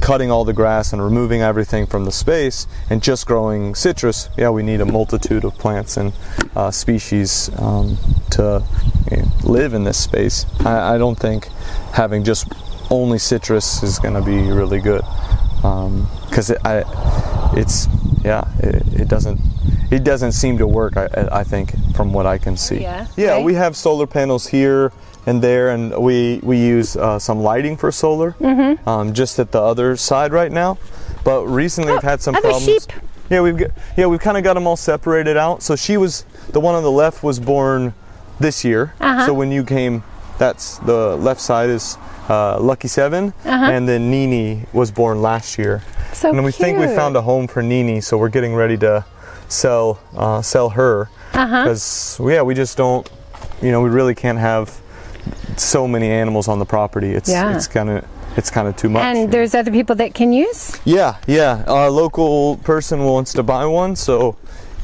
[0.02, 4.50] cutting all the grass and removing everything from the space and just growing citrus, yeah,
[4.50, 6.14] we need a multitude of plants and
[6.56, 7.98] uh, species um,
[8.32, 8.64] to
[9.12, 10.46] you know, live in this space.
[10.66, 11.48] I, I don't think
[11.94, 12.48] having just
[12.90, 15.02] only citrus is going to be really good
[15.62, 16.84] because it, I,
[17.56, 17.88] it's
[18.24, 19.40] yeah, it, it doesn't
[19.92, 20.98] it doesn't seem to work.
[20.98, 22.82] I, I think from what I can see.
[22.82, 23.44] Yeah, yeah, right.
[23.44, 24.92] we have solar panels here
[25.26, 28.88] and there, and we we use uh, some lighting for solar, Mm-hmm.
[28.88, 30.78] um, just at the other side right now.
[31.24, 32.64] But recently, we've had some problems.
[32.66, 32.82] sheep.
[33.30, 35.62] Yeah, we've got, yeah we've kind of got them all separated out.
[35.62, 37.94] So she was the one on the left was born
[38.40, 38.94] this year.
[39.00, 39.28] Uh-huh.
[39.28, 40.04] So when you came,
[40.40, 41.98] that's the left side is
[42.30, 43.50] uh, Lucky 7 Uh-huh.
[43.72, 45.84] and then Nini was born last year.
[46.14, 49.06] So and we think we found a home for Nini, so we're getting ready to
[49.48, 51.64] sell uh, sell her Uh-huh.
[51.66, 53.08] because yeah, we just don't,
[53.62, 54.80] you know, we really can't have
[55.62, 57.12] so many animals on the property.
[57.12, 57.56] It's Yeah.
[57.56, 58.06] it's kind of
[58.38, 59.04] it's kind of too much.
[59.04, 60.78] And there's other people that can use?
[60.86, 61.63] Yeah, yeah.
[61.67, 64.36] A local person wants to buy one, so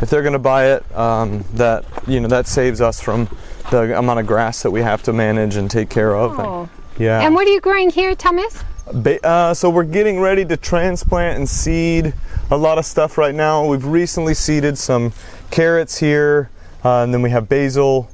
[0.02, 3.30] if they're going to buy it, um, that you know that saves us from
[3.72, 6.38] the amount of grass that we have to manage and take care of.
[6.40, 6.70] and- Oh.
[6.98, 7.22] yeah.
[7.22, 8.64] And what are you growing here, Thomas?
[8.94, 12.14] Ba- uh, so we're getting ready to transplant and seed
[12.52, 13.66] a lot of stuff right now.
[13.66, 15.12] We've recently seeded some
[15.50, 16.50] carrots here,
[16.84, 18.08] uh, and then we have basil,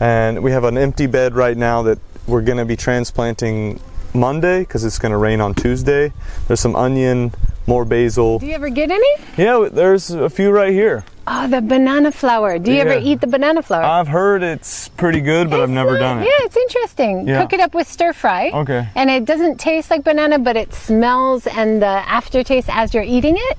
[0.00, 1.98] and we have an empty bed right now that
[2.28, 3.80] we're going to be transplanting
[4.14, 6.12] Monday because it's going to rain on Tuesday.
[6.46, 7.32] There's some onion,
[7.66, 8.38] more basil.
[8.38, 9.08] Do you ever get any?
[9.36, 11.04] Yeah, there's a few right here.
[11.30, 12.58] Oh, the banana flower.
[12.58, 13.82] Do you ever eat the banana flower?
[13.84, 16.24] I've heard it's pretty good, but I've never not- done it.
[16.24, 17.28] Yeah, it's interesting.
[17.28, 17.42] Yeah.
[17.42, 18.50] Cook it up with stir fry.
[18.54, 18.88] Okay.
[18.94, 23.36] And it doesn't taste like banana, but it smells and the aftertaste as you're eating
[23.36, 23.58] it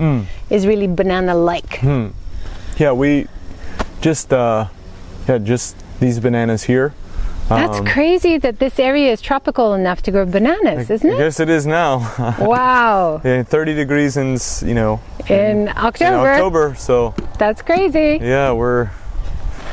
[0.50, 0.68] is Mm.
[0.68, 1.82] really banana like.
[2.78, 3.28] Yeah, we
[4.02, 4.66] just uh
[5.28, 6.94] yeah, just these bananas here.
[7.50, 11.18] That's Um, crazy that this area is tropical enough to grow bananas, isn't it?
[11.18, 12.00] Yes, it is now.
[12.40, 13.22] Wow.
[13.24, 16.28] yeah, 30 degrees in, you know, In in October.
[16.30, 18.20] In October, so That's crazy.
[18.22, 18.90] yeah, we're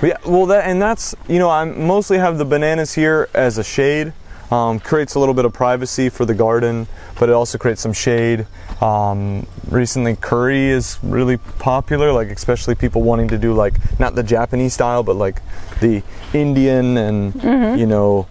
[0.02, 3.64] yeah, well that and that's, you know, I mostly have the bananas here as a
[3.64, 4.12] shade.
[4.50, 6.86] Um, creates a little bit of privacy for the garden,
[7.18, 8.46] but it also creates some shade.
[8.80, 14.22] Um, recently, curry is really popular, like especially people wanting to do like not the
[14.22, 15.40] Japanese style, but like
[15.80, 16.02] the
[16.34, 17.34] Indian and
[17.78, 18.26] you know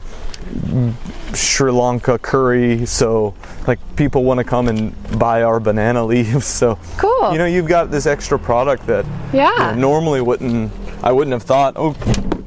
[1.33, 2.85] Sri Lanka curry.
[2.85, 3.33] So
[3.67, 6.45] like people want to come and buy our banana leaves.
[6.45, 7.31] So Cool.
[7.31, 10.71] you know you've got this extra product that you know, normally wouldn't
[11.03, 11.95] I wouldn't have thought oh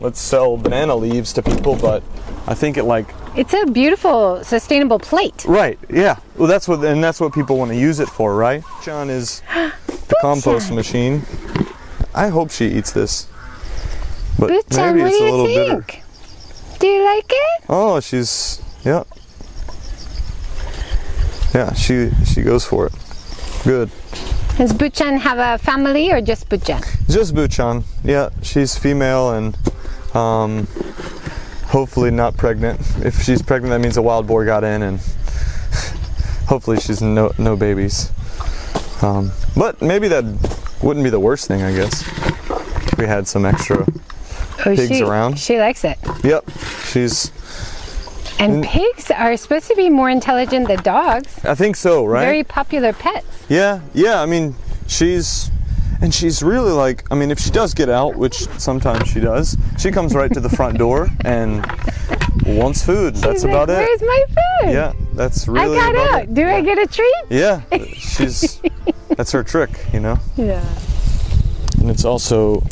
[0.01, 2.03] let's sell banana leaves to people, but
[2.47, 5.45] I think it like It's a beautiful, sustainable plate.
[5.45, 5.79] Right.
[5.89, 6.19] Yeah.
[6.35, 8.65] Well, that's what, and that's what people want to use it for, right?
[8.83, 11.23] John is the compost machine.
[12.17, 13.29] I hope she eats this,
[14.41, 15.85] but maybe it's a little bitter.
[16.81, 17.65] Do you like it?
[17.69, 19.05] Oh, she's yeah,
[21.55, 21.73] yeah.
[21.75, 22.93] She she goes for it.
[23.63, 23.91] Good.
[24.57, 26.83] Does Buchan have a family or just Buchan?
[27.09, 27.85] Just Buchan.
[28.03, 29.57] Yeah, she's female and
[30.17, 30.67] um,
[31.69, 32.81] hopefully not pregnant.
[33.05, 34.99] If she's pregnant, that means a wild boar got in, and
[36.47, 38.11] hopefully she's no no babies.
[39.03, 40.25] Um, but maybe that
[40.83, 42.05] wouldn't be the worst thing, I guess.
[42.99, 43.87] We had some extra.
[44.67, 45.39] Oh, Pigs she, around?
[45.39, 45.99] She likes it.
[46.25, 46.51] Yep,
[46.85, 47.31] she's.
[48.41, 51.45] And pigs are supposed to be more intelligent than dogs.
[51.45, 52.25] I think so, right?
[52.25, 53.27] Very popular pets.
[53.49, 54.21] Yeah, yeah.
[54.21, 54.55] I mean,
[54.87, 55.51] she's,
[56.01, 57.05] and she's really like.
[57.11, 60.41] I mean, if she does get out, which sometimes she does, she comes right to
[60.41, 61.65] the front door and
[62.47, 63.17] wants food.
[63.17, 63.79] That's like, about it.
[63.79, 64.73] Where's my food?
[64.73, 65.79] Yeah, that's really.
[65.79, 66.23] I got out.
[66.23, 66.35] it.
[66.35, 67.15] Do I get a treat?
[67.31, 67.63] Yeah,
[67.95, 68.61] she's.
[69.09, 70.19] that's her trick, you know.
[70.37, 70.65] Yeah.
[71.79, 72.63] And it's also.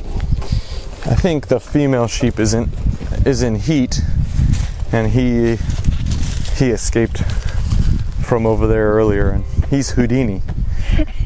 [1.09, 2.69] I think the female sheep is in,
[3.25, 4.01] is in heat,
[4.91, 5.57] and he,
[6.57, 7.23] he escaped
[8.25, 10.43] from over there earlier, and he's Houdini.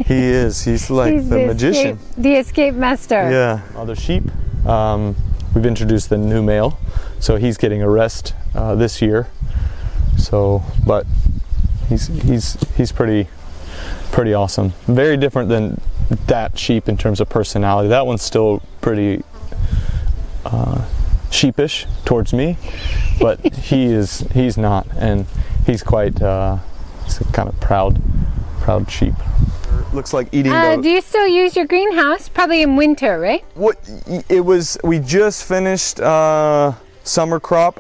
[0.07, 0.65] He is.
[0.65, 1.97] He's like He's the, magician.
[1.99, 3.31] Escape, the escape master.
[3.31, 3.63] Yeah.
[3.77, 4.25] Other sheep.
[4.67, 5.17] Um,
[5.55, 6.79] we've introduced the new male,
[7.19, 9.29] so he's getting a rest uh, this year.
[10.19, 11.07] So, but
[11.89, 13.29] he's he's he's pretty
[14.13, 14.71] pretty awesome.
[14.87, 15.81] Very different than
[16.27, 17.89] that sheep in terms of personality.
[17.89, 19.23] That one's still pretty
[20.45, 20.85] uh,
[21.31, 22.57] sheepish towards me,
[23.21, 25.27] but he is he's not, and
[25.67, 26.59] he's quite uh,
[27.05, 28.01] he's a kind of proud
[28.61, 29.15] proud sheep.
[29.92, 30.53] Looks like eating.
[30.53, 32.29] Uh, do you still use your greenhouse?
[32.29, 33.44] Probably in winter, right?
[33.55, 33.76] what
[34.29, 36.72] it was we just finished uh,
[37.03, 37.79] summer crop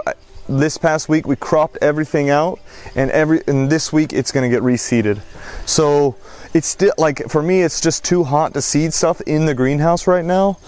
[0.48, 2.58] this past week we cropped everything out
[2.96, 5.20] and every and this week it's going to get reseeded
[5.64, 6.16] so
[6.52, 10.08] it's still like for me it's just too hot to seed stuff in the greenhouse
[10.08, 10.58] right now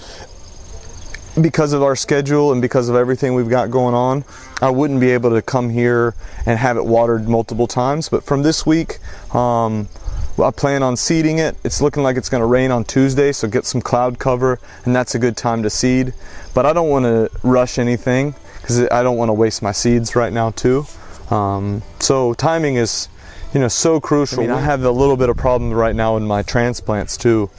[1.40, 4.24] because of our schedule and because of everything we've got going on
[4.61, 6.14] i wouldn't be able to come here
[6.46, 8.98] and have it watered multiple times but from this week
[9.35, 9.88] um,
[10.38, 11.57] I plan on seeding it.
[11.62, 14.97] It's looking like it's going to rain on Tuesday, so get some cloud cover, and
[14.97, 16.14] that's a good time to seed.
[16.55, 20.16] But I don't want to rush anything because I don't want to waste my seeds
[20.16, 20.87] right now too.
[21.31, 23.09] Um, so timing is,
[23.53, 24.40] you know, so crucial.
[24.40, 27.51] I, mean, I have a little bit of problem right now in my transplants too.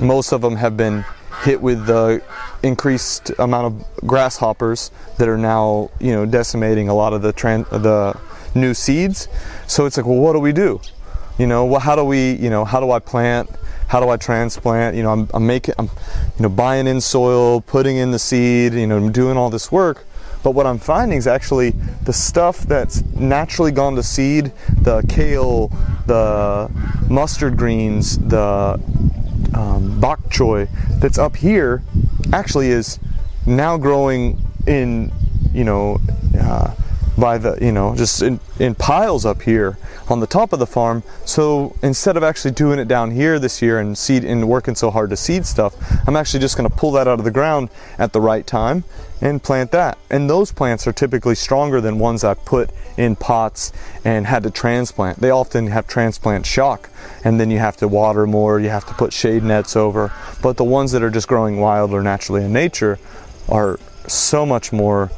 [0.00, 1.04] Most of them have been
[1.42, 2.22] hit with the
[2.62, 7.68] increased amount of grasshoppers that are now, you know, decimating a lot of the tran-
[7.70, 8.18] the
[8.54, 9.28] new seeds.
[9.66, 10.80] So it's like, well, what do we do?
[11.40, 13.48] You know well how do we you know how do i plant?
[13.88, 14.94] How do i transplant?
[14.94, 15.86] You know i'm, I'm making i'm
[16.36, 19.72] you know buying in soil putting in the seed you know I'm doing all this
[19.72, 20.04] work.
[20.42, 21.70] But what i'm finding is actually
[22.02, 25.68] the stuff that's naturally gone to seed the kale
[26.06, 26.70] the
[27.08, 28.78] mustard greens the
[29.54, 30.68] um, bok choy
[31.00, 31.82] that's up here
[32.34, 32.98] actually is
[33.46, 35.10] now growing in
[35.54, 35.98] you know
[36.38, 36.74] uh,
[37.20, 39.78] by the you know just in, in piles up here
[40.08, 41.02] on the top of the farm.
[41.24, 44.90] So instead of actually doing it down here this year and seed and working so
[44.90, 45.74] hard to seed stuff
[46.06, 48.84] i'm actually just going to pull that out of the ground at the right time
[49.20, 49.98] and plant that.
[50.08, 53.72] And those plants are typically stronger than ones i put in pots
[54.04, 55.20] and had to transplant.
[55.20, 56.90] They often have transplant shock
[57.24, 60.12] and then you have to water more you have to put shade nets over.
[60.42, 62.98] But the ones that are just growing wild or naturally in nature
[63.48, 65.10] are so much more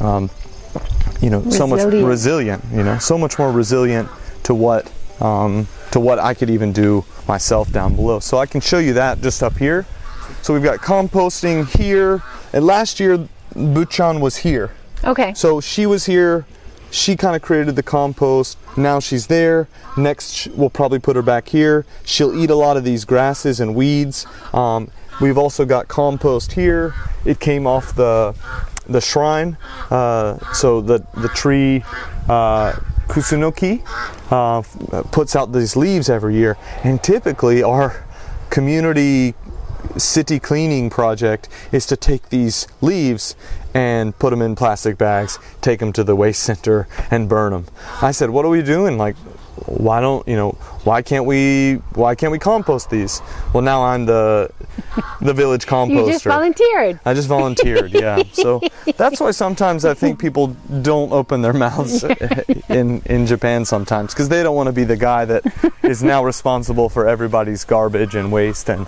[0.00, 0.30] um,
[1.22, 2.08] you know so much Resilient.
[2.08, 4.08] resilient you know so much more resilient
[4.42, 4.90] to what
[5.22, 8.18] um, to what I could even do myself down below.
[8.18, 9.86] So I can show you that just up here.
[10.42, 14.72] So we've got composting here, and last year Buchan was here.
[15.04, 15.32] Okay.
[15.34, 16.46] So she was here.
[16.90, 18.58] She kind of created the compost.
[18.76, 19.68] Now she's there.
[19.96, 21.86] Next, we'll probably put her back here.
[22.04, 24.26] She'll eat a lot of these grasses and weeds.
[24.52, 26.94] Um, we've also got compost here.
[27.24, 28.34] It came off the
[28.88, 29.56] the shrine.
[29.90, 31.84] Uh, so the the tree
[32.28, 32.72] uh,
[33.08, 33.82] kusunoki
[34.30, 34.62] uh,
[35.10, 38.04] puts out these leaves every year, and typically our
[38.50, 39.34] community
[39.96, 43.34] city cleaning project is to take these leaves
[43.74, 47.66] and put them in plastic bags, take them to the waste center and burn them.
[48.00, 48.96] I said, "What are we doing?
[48.98, 49.16] Like
[49.66, 50.52] why don't, you know,
[50.84, 53.20] why can't we why can't we compost these?"
[53.52, 54.50] Well, now I'm the
[55.20, 56.06] the village composter.
[56.06, 57.00] You just volunteered.
[57.04, 58.22] I just volunteered, yeah.
[58.32, 58.60] So
[58.96, 62.04] that's why sometimes I think people don't open their mouths
[62.68, 65.44] in in Japan sometimes because they don't want to be the guy that
[65.82, 68.86] is now responsible for everybody's garbage and waste and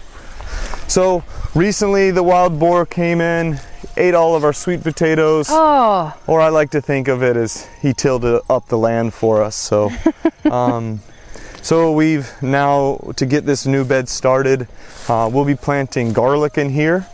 [0.89, 3.59] so recently the wild boar came in,
[3.97, 7.67] ate all of our sweet potatoes, Oh, or I like to think of it as
[7.81, 9.55] he tilled up the land for us.
[9.57, 9.91] So,
[10.51, 11.01] um,
[11.63, 14.69] so we've now to get this new bed started,
[15.09, 17.07] uh, we'll be planting garlic in here,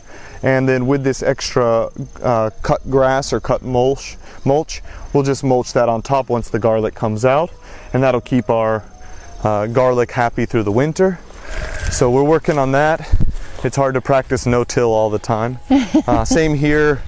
[0.43, 1.91] and then with this extra
[2.22, 6.59] uh, cut grass or cut mulch, mulch, we'll just mulch that on top once the
[6.59, 7.51] garlic comes out,
[7.93, 8.85] and that'll keep our
[9.45, 11.18] uh, garlic happy through the winter.
[11.91, 13.01] So we're working on that.
[13.62, 15.58] It's hard to practice no-till all the time.
[15.68, 17.02] Uh, same here.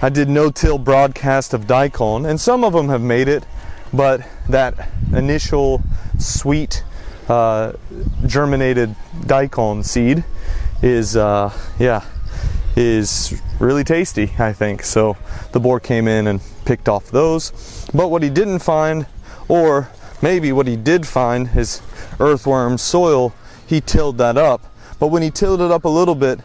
[0.00, 3.44] I did no-till broadcast of daikon, and some of them have made it,
[3.92, 5.82] but that initial
[6.16, 6.84] sweet
[7.28, 7.72] uh,
[8.24, 8.94] germinated
[9.26, 10.22] daikon seed
[10.82, 12.04] is, uh, yeah,
[12.76, 14.30] is really tasty.
[14.38, 15.16] I think so.
[15.50, 19.06] The boar came in and picked off those, but what he didn't find,
[19.48, 19.88] or
[20.22, 21.82] maybe what he did find, is
[22.20, 23.34] earthworm soil.
[23.66, 24.67] He tilled that up,
[24.98, 26.40] but when he tilled it up a little bit,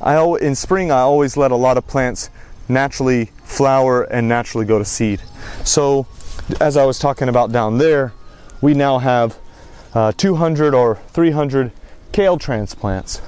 [0.00, 2.30] I in spring I always let a lot of plants
[2.68, 5.20] naturally flower and naturally go to seed.
[5.64, 6.06] So,
[6.60, 8.12] as I was talking about down there,
[8.60, 9.38] we now have
[9.94, 11.72] uh, 200 or 300
[12.12, 13.20] kale transplants.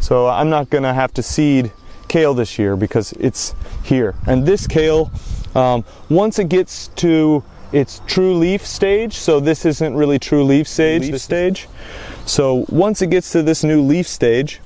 [0.00, 1.72] So I'm not gonna have to seed
[2.08, 4.14] kale this year because it's here.
[4.26, 5.10] And this kale,
[5.54, 10.68] um, once it gets to its true leaf stage, so this isn't really true leaf
[10.68, 11.68] stage, Leaf this stage.
[12.26, 14.60] So once it gets to this new leaf stage,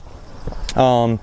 [0.77, 1.21] um,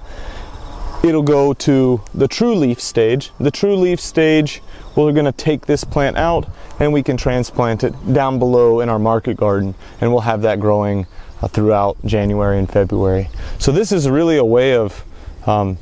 [1.03, 3.31] it'll go to the true leaf stage.
[3.39, 4.61] The true leaf stage,
[4.95, 6.47] we're going to take this plant out
[6.79, 10.59] and we can transplant it down below in our market garden, and we'll have that
[10.59, 11.07] growing
[11.41, 13.29] uh, throughout January and February.
[13.59, 15.03] So this is really a way of,
[15.45, 15.77] um,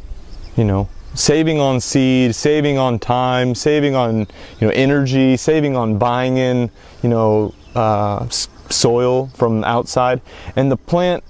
[0.56, 4.20] you know, saving on seed, saving on time, saving on
[4.60, 6.70] you know energy, saving on buying in
[7.02, 8.28] you know uh,
[8.74, 10.22] soil from outside,
[10.56, 11.24] and the plant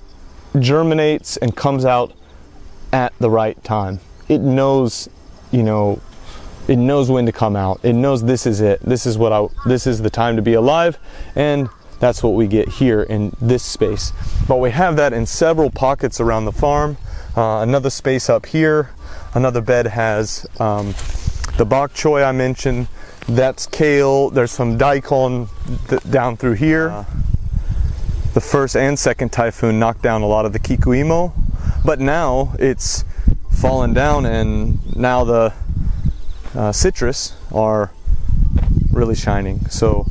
[0.59, 2.13] germinates and comes out
[2.91, 3.99] at the right time.
[4.27, 5.09] It knows,
[5.51, 6.01] you know,
[6.67, 7.79] it knows when to come out.
[7.83, 8.79] It knows this is it.
[8.81, 10.97] This is what I this is the time to be alive
[11.35, 11.69] and
[11.99, 14.11] that's what we get here in this space.
[14.47, 16.97] But we have that in several pockets around the farm.
[17.35, 18.89] Uh, another space up here.
[19.33, 20.93] Another bed has um,
[21.57, 22.87] the bok choy I mentioned.
[23.27, 24.29] That's kale.
[24.29, 25.47] There's some daikon
[25.87, 27.05] th- down through here.
[28.33, 31.31] The first and second typhoon knocked down a lot of the kikuimo,
[31.85, 33.05] but now it's
[33.51, 35.53] fallen down and now the
[36.55, 37.91] uh, citrus are
[38.91, 39.59] really shining.
[39.69, 40.07] So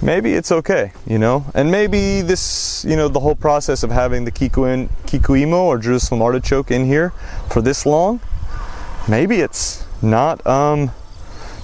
[0.00, 1.46] maybe it's okay, you know.
[1.54, 6.22] And maybe this, you know, the whole process of having the kikuin, kikuimo or Jerusalem
[6.22, 7.10] artichoke in here
[7.50, 8.20] for this long,
[9.08, 10.46] maybe it's not.
[10.46, 10.90] Um,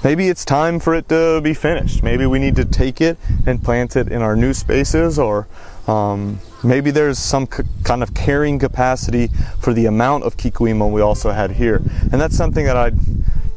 [0.02, 2.02] maybe it's time for it to be finished.
[2.02, 5.46] Maybe we need to take it and plant it in our new spaces, or
[5.90, 9.28] um, maybe there's some c- kind of carrying capacity
[9.60, 11.82] for the amount of kikuimo we also had here.
[12.12, 12.90] And that's something that I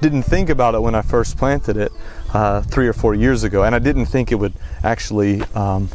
[0.02, 1.92] didn't think about it when I first planted it
[2.34, 4.54] uh, three or four years ago, and I didn't think it would
[4.84, 5.90] actually um,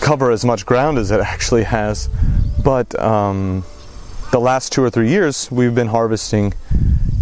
[0.00, 2.08] cover as much ground as it actually has.
[2.62, 3.64] But um,
[4.32, 6.52] the last two or three years, we've been harvesting,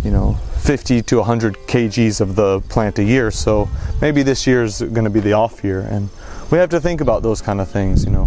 [0.03, 3.31] you know, 50 to 100 kgs of the plant a year.
[3.31, 3.69] So
[4.01, 6.09] maybe this year is going to be the off year, and
[6.55, 8.05] we have to think about those kind of things.
[8.05, 8.27] You know,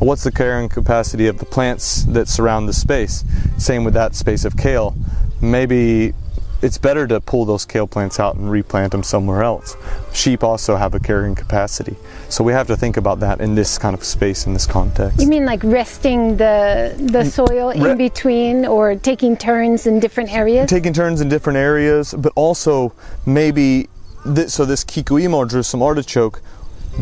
[0.00, 3.24] what's the carrying capacity of the plants that surround the space?
[3.56, 4.96] Same with that space of kale.
[5.40, 6.12] Maybe
[6.60, 9.76] it's better to pull those kale plants out and replant them somewhere else.
[10.12, 11.94] Sheep also have a carrying capacity,
[12.28, 15.20] so we have to think about that in this kind of space in this context.
[15.20, 20.00] You mean like resting the the mm, soil re- in between or taking turns in
[20.00, 20.68] different areas?
[20.68, 22.92] taking turns in different areas, but also
[23.24, 23.88] maybe
[24.26, 26.42] this, so this kikuimo or some artichoke,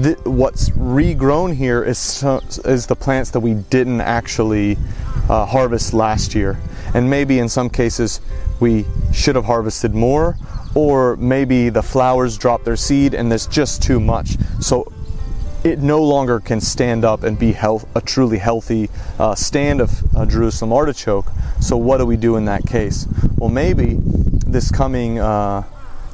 [0.02, 4.76] th- what's regrown here is so, is the plants that we didn't actually
[5.28, 6.58] uh, harvest last year,
[6.94, 8.20] and maybe in some cases
[8.60, 10.36] we should have harvested more,
[10.74, 14.36] or maybe the flowers drop their seed and there's just too much.
[14.60, 14.92] So
[15.64, 18.88] it no longer can stand up and be health, a truly healthy
[19.18, 21.26] uh, stand of uh, Jerusalem artichoke.
[21.60, 23.06] So what do we do in that case?
[23.36, 23.98] Well, maybe
[24.46, 25.64] this coming uh,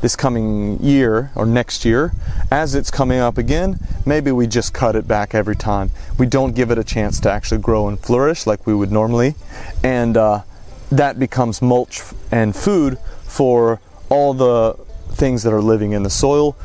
[0.03, 2.12] this coming year or next year,
[2.50, 5.90] as it's coming up again, maybe we just cut it back every time.
[6.18, 9.36] We don't give it a chance to actually grow and flourish like we would normally,
[9.82, 10.42] and uh,
[10.90, 13.80] that becomes mulch and food for
[14.11, 14.74] all the
[15.14, 16.57] things that are living in the soil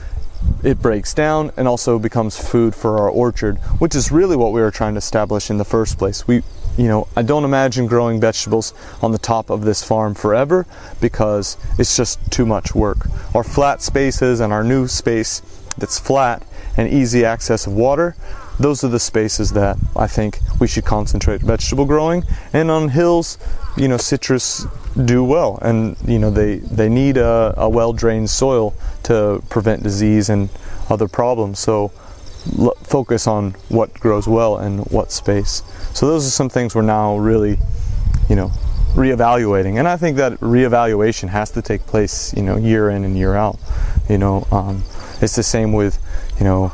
[0.63, 4.61] it breaks down and also becomes food for our orchard, which is really what we
[4.61, 6.27] were trying to establish in the first place.
[6.27, 6.43] We,
[6.77, 10.65] you know, I don't imagine growing vegetables on the top of this farm forever
[10.99, 13.07] because it's just too much work.
[13.33, 15.41] Our flat spaces and our new space
[15.77, 18.15] that's flat and easy access of water,
[18.59, 22.23] those are the spaces that I think we should concentrate vegetable growing.
[22.53, 23.37] And on hills,
[23.75, 24.65] you know, citrus
[25.05, 29.83] do well, and you know they they need a, a well drained soil to prevent
[29.83, 30.49] disease and
[30.89, 31.59] other problems.
[31.59, 31.91] So
[32.57, 35.61] l- focus on what grows well and what space.
[35.93, 37.59] So those are some things we're now really,
[38.29, 38.51] you know,
[38.95, 43.15] reevaluating, and I think that reevaluation has to take place, you know, year in and
[43.15, 43.59] year out.
[44.09, 44.83] You know, um,
[45.21, 45.99] it's the same with,
[46.39, 46.71] you know,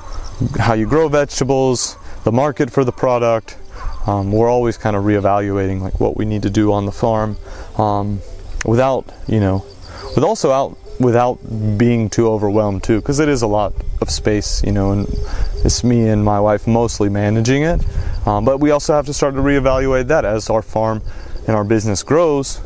[0.60, 3.58] how you grow vegetables, the market for the product.
[4.06, 7.38] Um, we're always kind of reevaluating like what we need to do on the farm,
[7.78, 8.20] um,
[8.66, 9.66] without you know,
[10.16, 11.40] with also out without
[11.78, 15.08] being too overwhelmed too, because it is a lot of space, you know, and
[15.64, 17.82] it's me and my wife mostly managing it.
[18.28, 21.02] Um, but we also have to start to reevaluate that as our farm
[21.48, 22.62] and our business grows.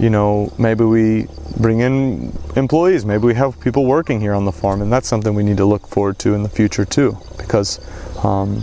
[0.00, 1.26] You know, maybe we
[1.58, 5.34] bring in employees, maybe we have people working here on the farm, and that's something
[5.34, 7.78] we need to look forward to in the future too, because
[8.24, 8.62] um,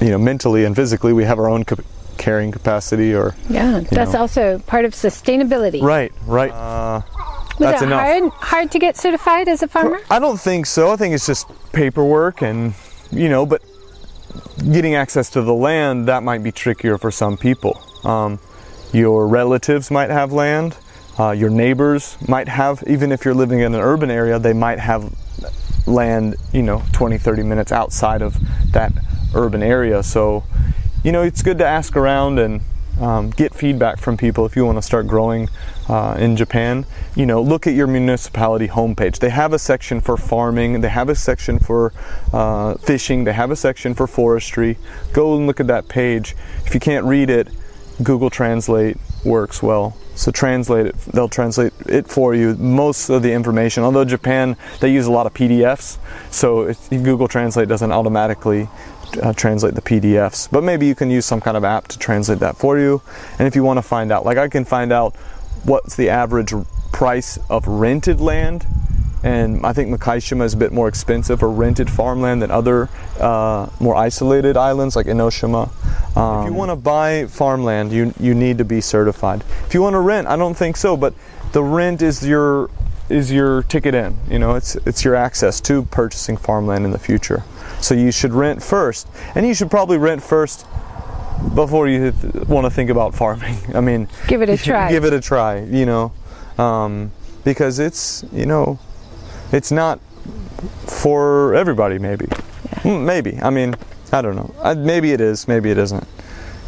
[0.00, 1.84] you know, mentally and physically, we have our own cap-
[2.16, 4.20] carrying capacity, or Yeah, that's know.
[4.22, 5.80] also part of sustainability.
[5.80, 6.50] right, right.
[6.50, 7.02] Uh,
[7.50, 8.00] Was that's it enough.
[8.02, 10.00] hard hard to get certified as a farmer?
[10.10, 10.90] I don't think so.
[10.90, 12.74] I think it's just paperwork and,
[13.12, 13.62] you know, but
[14.72, 17.80] getting access to the land, that might be trickier for some people.
[18.04, 18.40] Um,
[18.92, 20.76] your relatives might have land,
[21.18, 24.78] uh, your neighbors might have, even if you're living in an urban area, they might
[24.78, 25.12] have
[25.86, 28.36] land, you know, 20, 30 minutes outside of
[28.72, 28.92] that
[29.34, 30.02] urban area.
[30.02, 30.44] So,
[31.02, 32.60] you know, it's good to ask around and
[33.00, 35.48] um, get feedback from people if you want to start growing
[35.88, 36.84] uh, in Japan.
[37.14, 39.18] You know, look at your municipality homepage.
[39.18, 41.92] They have a section for farming, they have a section for
[42.32, 44.78] uh, fishing, they have a section for forestry.
[45.12, 46.34] Go and look at that page.
[46.64, 47.48] If you can't read it,
[48.02, 49.96] Google Translate works well.
[50.14, 52.56] So translate it, they'll translate it for you.
[52.56, 55.98] Most of the information, although Japan, they use a lot of PDFs,
[56.32, 58.68] so Google Translate doesn't automatically
[59.22, 60.50] uh, translate the PDFs.
[60.50, 63.00] But maybe you can use some kind of app to translate that for you.
[63.38, 65.14] And if you want to find out, like I can find out
[65.64, 66.52] what's the average
[66.92, 68.66] price of rented land
[69.22, 72.88] and I think Mukaishima is a bit more expensive or rented farmland than other
[73.20, 75.70] uh, more isolated islands like Innoshima.
[76.16, 79.42] Um, if you want to buy farmland, you you need to be certified.
[79.66, 81.14] If you want to rent, I don't think so, but
[81.52, 82.70] the rent is your
[83.08, 84.16] is your ticket in.
[84.30, 87.42] You know, it's it's your access to purchasing farmland in the future.
[87.80, 90.66] So you should rent first, and you should probably rent first
[91.54, 93.56] before you th- want to think about farming.
[93.74, 94.90] I mean, Give it a try.
[94.90, 95.60] give it a try.
[95.60, 96.12] You know,
[96.58, 97.12] um,
[97.44, 98.78] because it's you know,
[99.52, 100.00] it's not
[100.86, 101.98] for everybody.
[101.98, 102.26] Maybe,
[102.82, 103.38] Mm, maybe.
[103.42, 103.74] I mean,
[104.12, 104.54] I don't know.
[104.62, 105.48] I, maybe it is.
[105.48, 106.06] Maybe it isn't.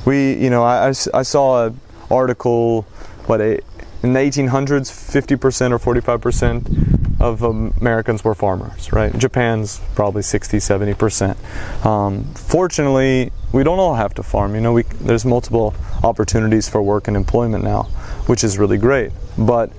[0.05, 2.83] We, you know, I I saw an article,
[3.27, 3.61] what a,
[4.03, 9.17] in the 1800s, 50% or 45% of Americans were farmers, right?
[9.19, 11.85] Japan's probably 60, 70%.
[11.85, 14.55] Um, fortunately, we don't all have to farm.
[14.55, 17.85] You know, we, there's multiple opportunities for work and employment now,
[18.27, 19.13] which is really great.
[19.37, 19.71] But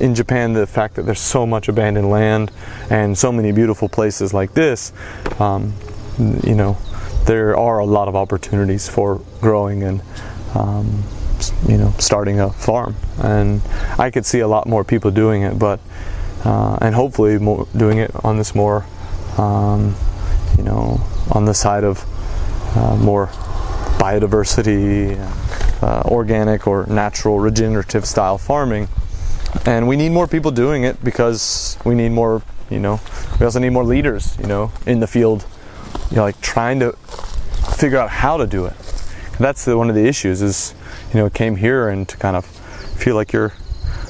[0.00, 2.50] in Japan, the fact that there's so much abandoned land
[2.90, 4.92] and so many beautiful places like this,
[5.38, 5.72] um,
[6.18, 6.76] you know,
[7.24, 10.02] there are a lot of opportunities for growing and,
[10.54, 11.02] um,
[11.68, 12.96] you know, starting a farm.
[13.18, 13.60] And
[13.98, 15.80] I could see a lot more people doing it, but,
[16.44, 18.86] uh, and hopefully more, doing it on this more,
[19.38, 19.94] um,
[20.56, 21.00] you know,
[21.32, 22.04] on the side of
[22.76, 23.26] uh, more
[23.98, 25.18] biodiversity,
[25.82, 28.88] uh, organic or natural regenerative style farming
[29.64, 33.00] and we need more people doing it because we need more you know
[33.38, 35.46] we also need more leaders you know in the field
[36.10, 36.92] you know like trying to
[37.76, 38.74] figure out how to do it.
[39.38, 40.74] That's the, one of the issues is
[41.12, 43.52] you know came here and to kind of feel like you're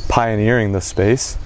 [0.08, 1.36] pioneering the space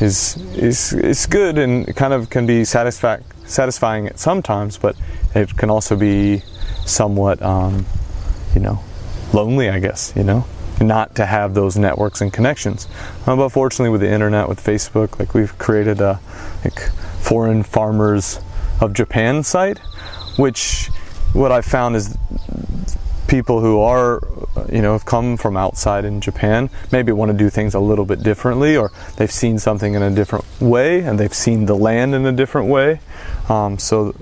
[0.00, 4.96] is is is good and kind of can be satisfac- satisfying at sometimes, but
[5.34, 6.42] it can also be
[6.84, 7.86] somewhat, um,
[8.54, 8.82] you know,
[9.32, 10.44] lonely, I guess, you know,
[10.80, 12.88] not to have those networks and connections.
[13.26, 16.20] Uh, but fortunately, with the internet, with Facebook, like we've created a
[16.64, 16.80] like
[17.20, 18.40] foreign farmers
[18.80, 19.78] of Japan site,
[20.36, 20.88] which
[21.32, 22.16] what I've found is
[23.32, 24.20] people who are
[24.70, 28.04] you know have come from outside in Japan maybe want to do things a little
[28.04, 32.14] bit differently or they've seen something in a different way and they've seen the land
[32.14, 33.00] in a different way.
[33.48, 34.14] Um, so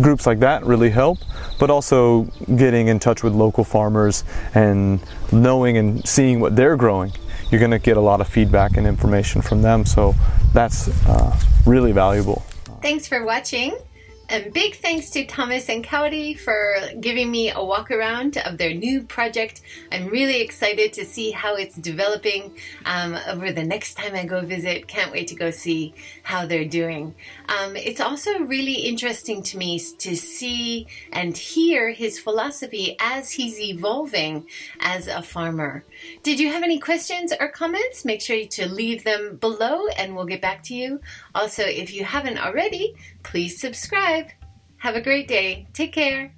[0.00, 1.18] groups like that really help
[1.58, 2.22] but also
[2.54, 4.22] getting in touch with local farmers
[4.54, 5.00] and
[5.32, 7.10] knowing and seeing what they're growing
[7.50, 9.84] you're going to get a lot of feedback and information from them.
[9.84, 10.14] So
[10.54, 12.44] that's uh, really valuable.
[12.80, 13.76] Thanks for watching
[14.32, 18.72] and big thanks to Thomas and Kaori for giving me a walk around of their
[18.72, 19.60] new project.
[19.92, 22.56] I'm really excited to see how it's developing
[22.86, 24.88] um, over the next time I go visit.
[24.88, 27.14] Can't wait to go see how they're doing.
[27.46, 33.60] Um, it's also really interesting to me to see and hear his philosophy as he's
[33.60, 34.46] evolving
[34.80, 35.84] as a farmer.
[36.22, 38.06] Did you have any questions or comments?
[38.06, 41.00] Make sure to leave them below and we'll get back to you.
[41.34, 44.26] Also, if you haven't already, please subscribe.
[44.78, 45.68] Have a great day.
[45.72, 46.34] Take care.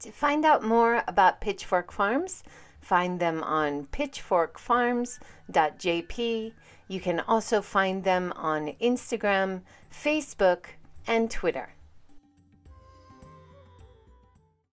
[0.00, 2.42] To find out more about Pitchfork Farms,
[2.80, 6.52] find them on pitchforkfarms.jp.
[6.88, 9.62] You can also find them on Instagram,
[9.92, 10.64] Facebook,
[11.06, 11.74] and Twitter.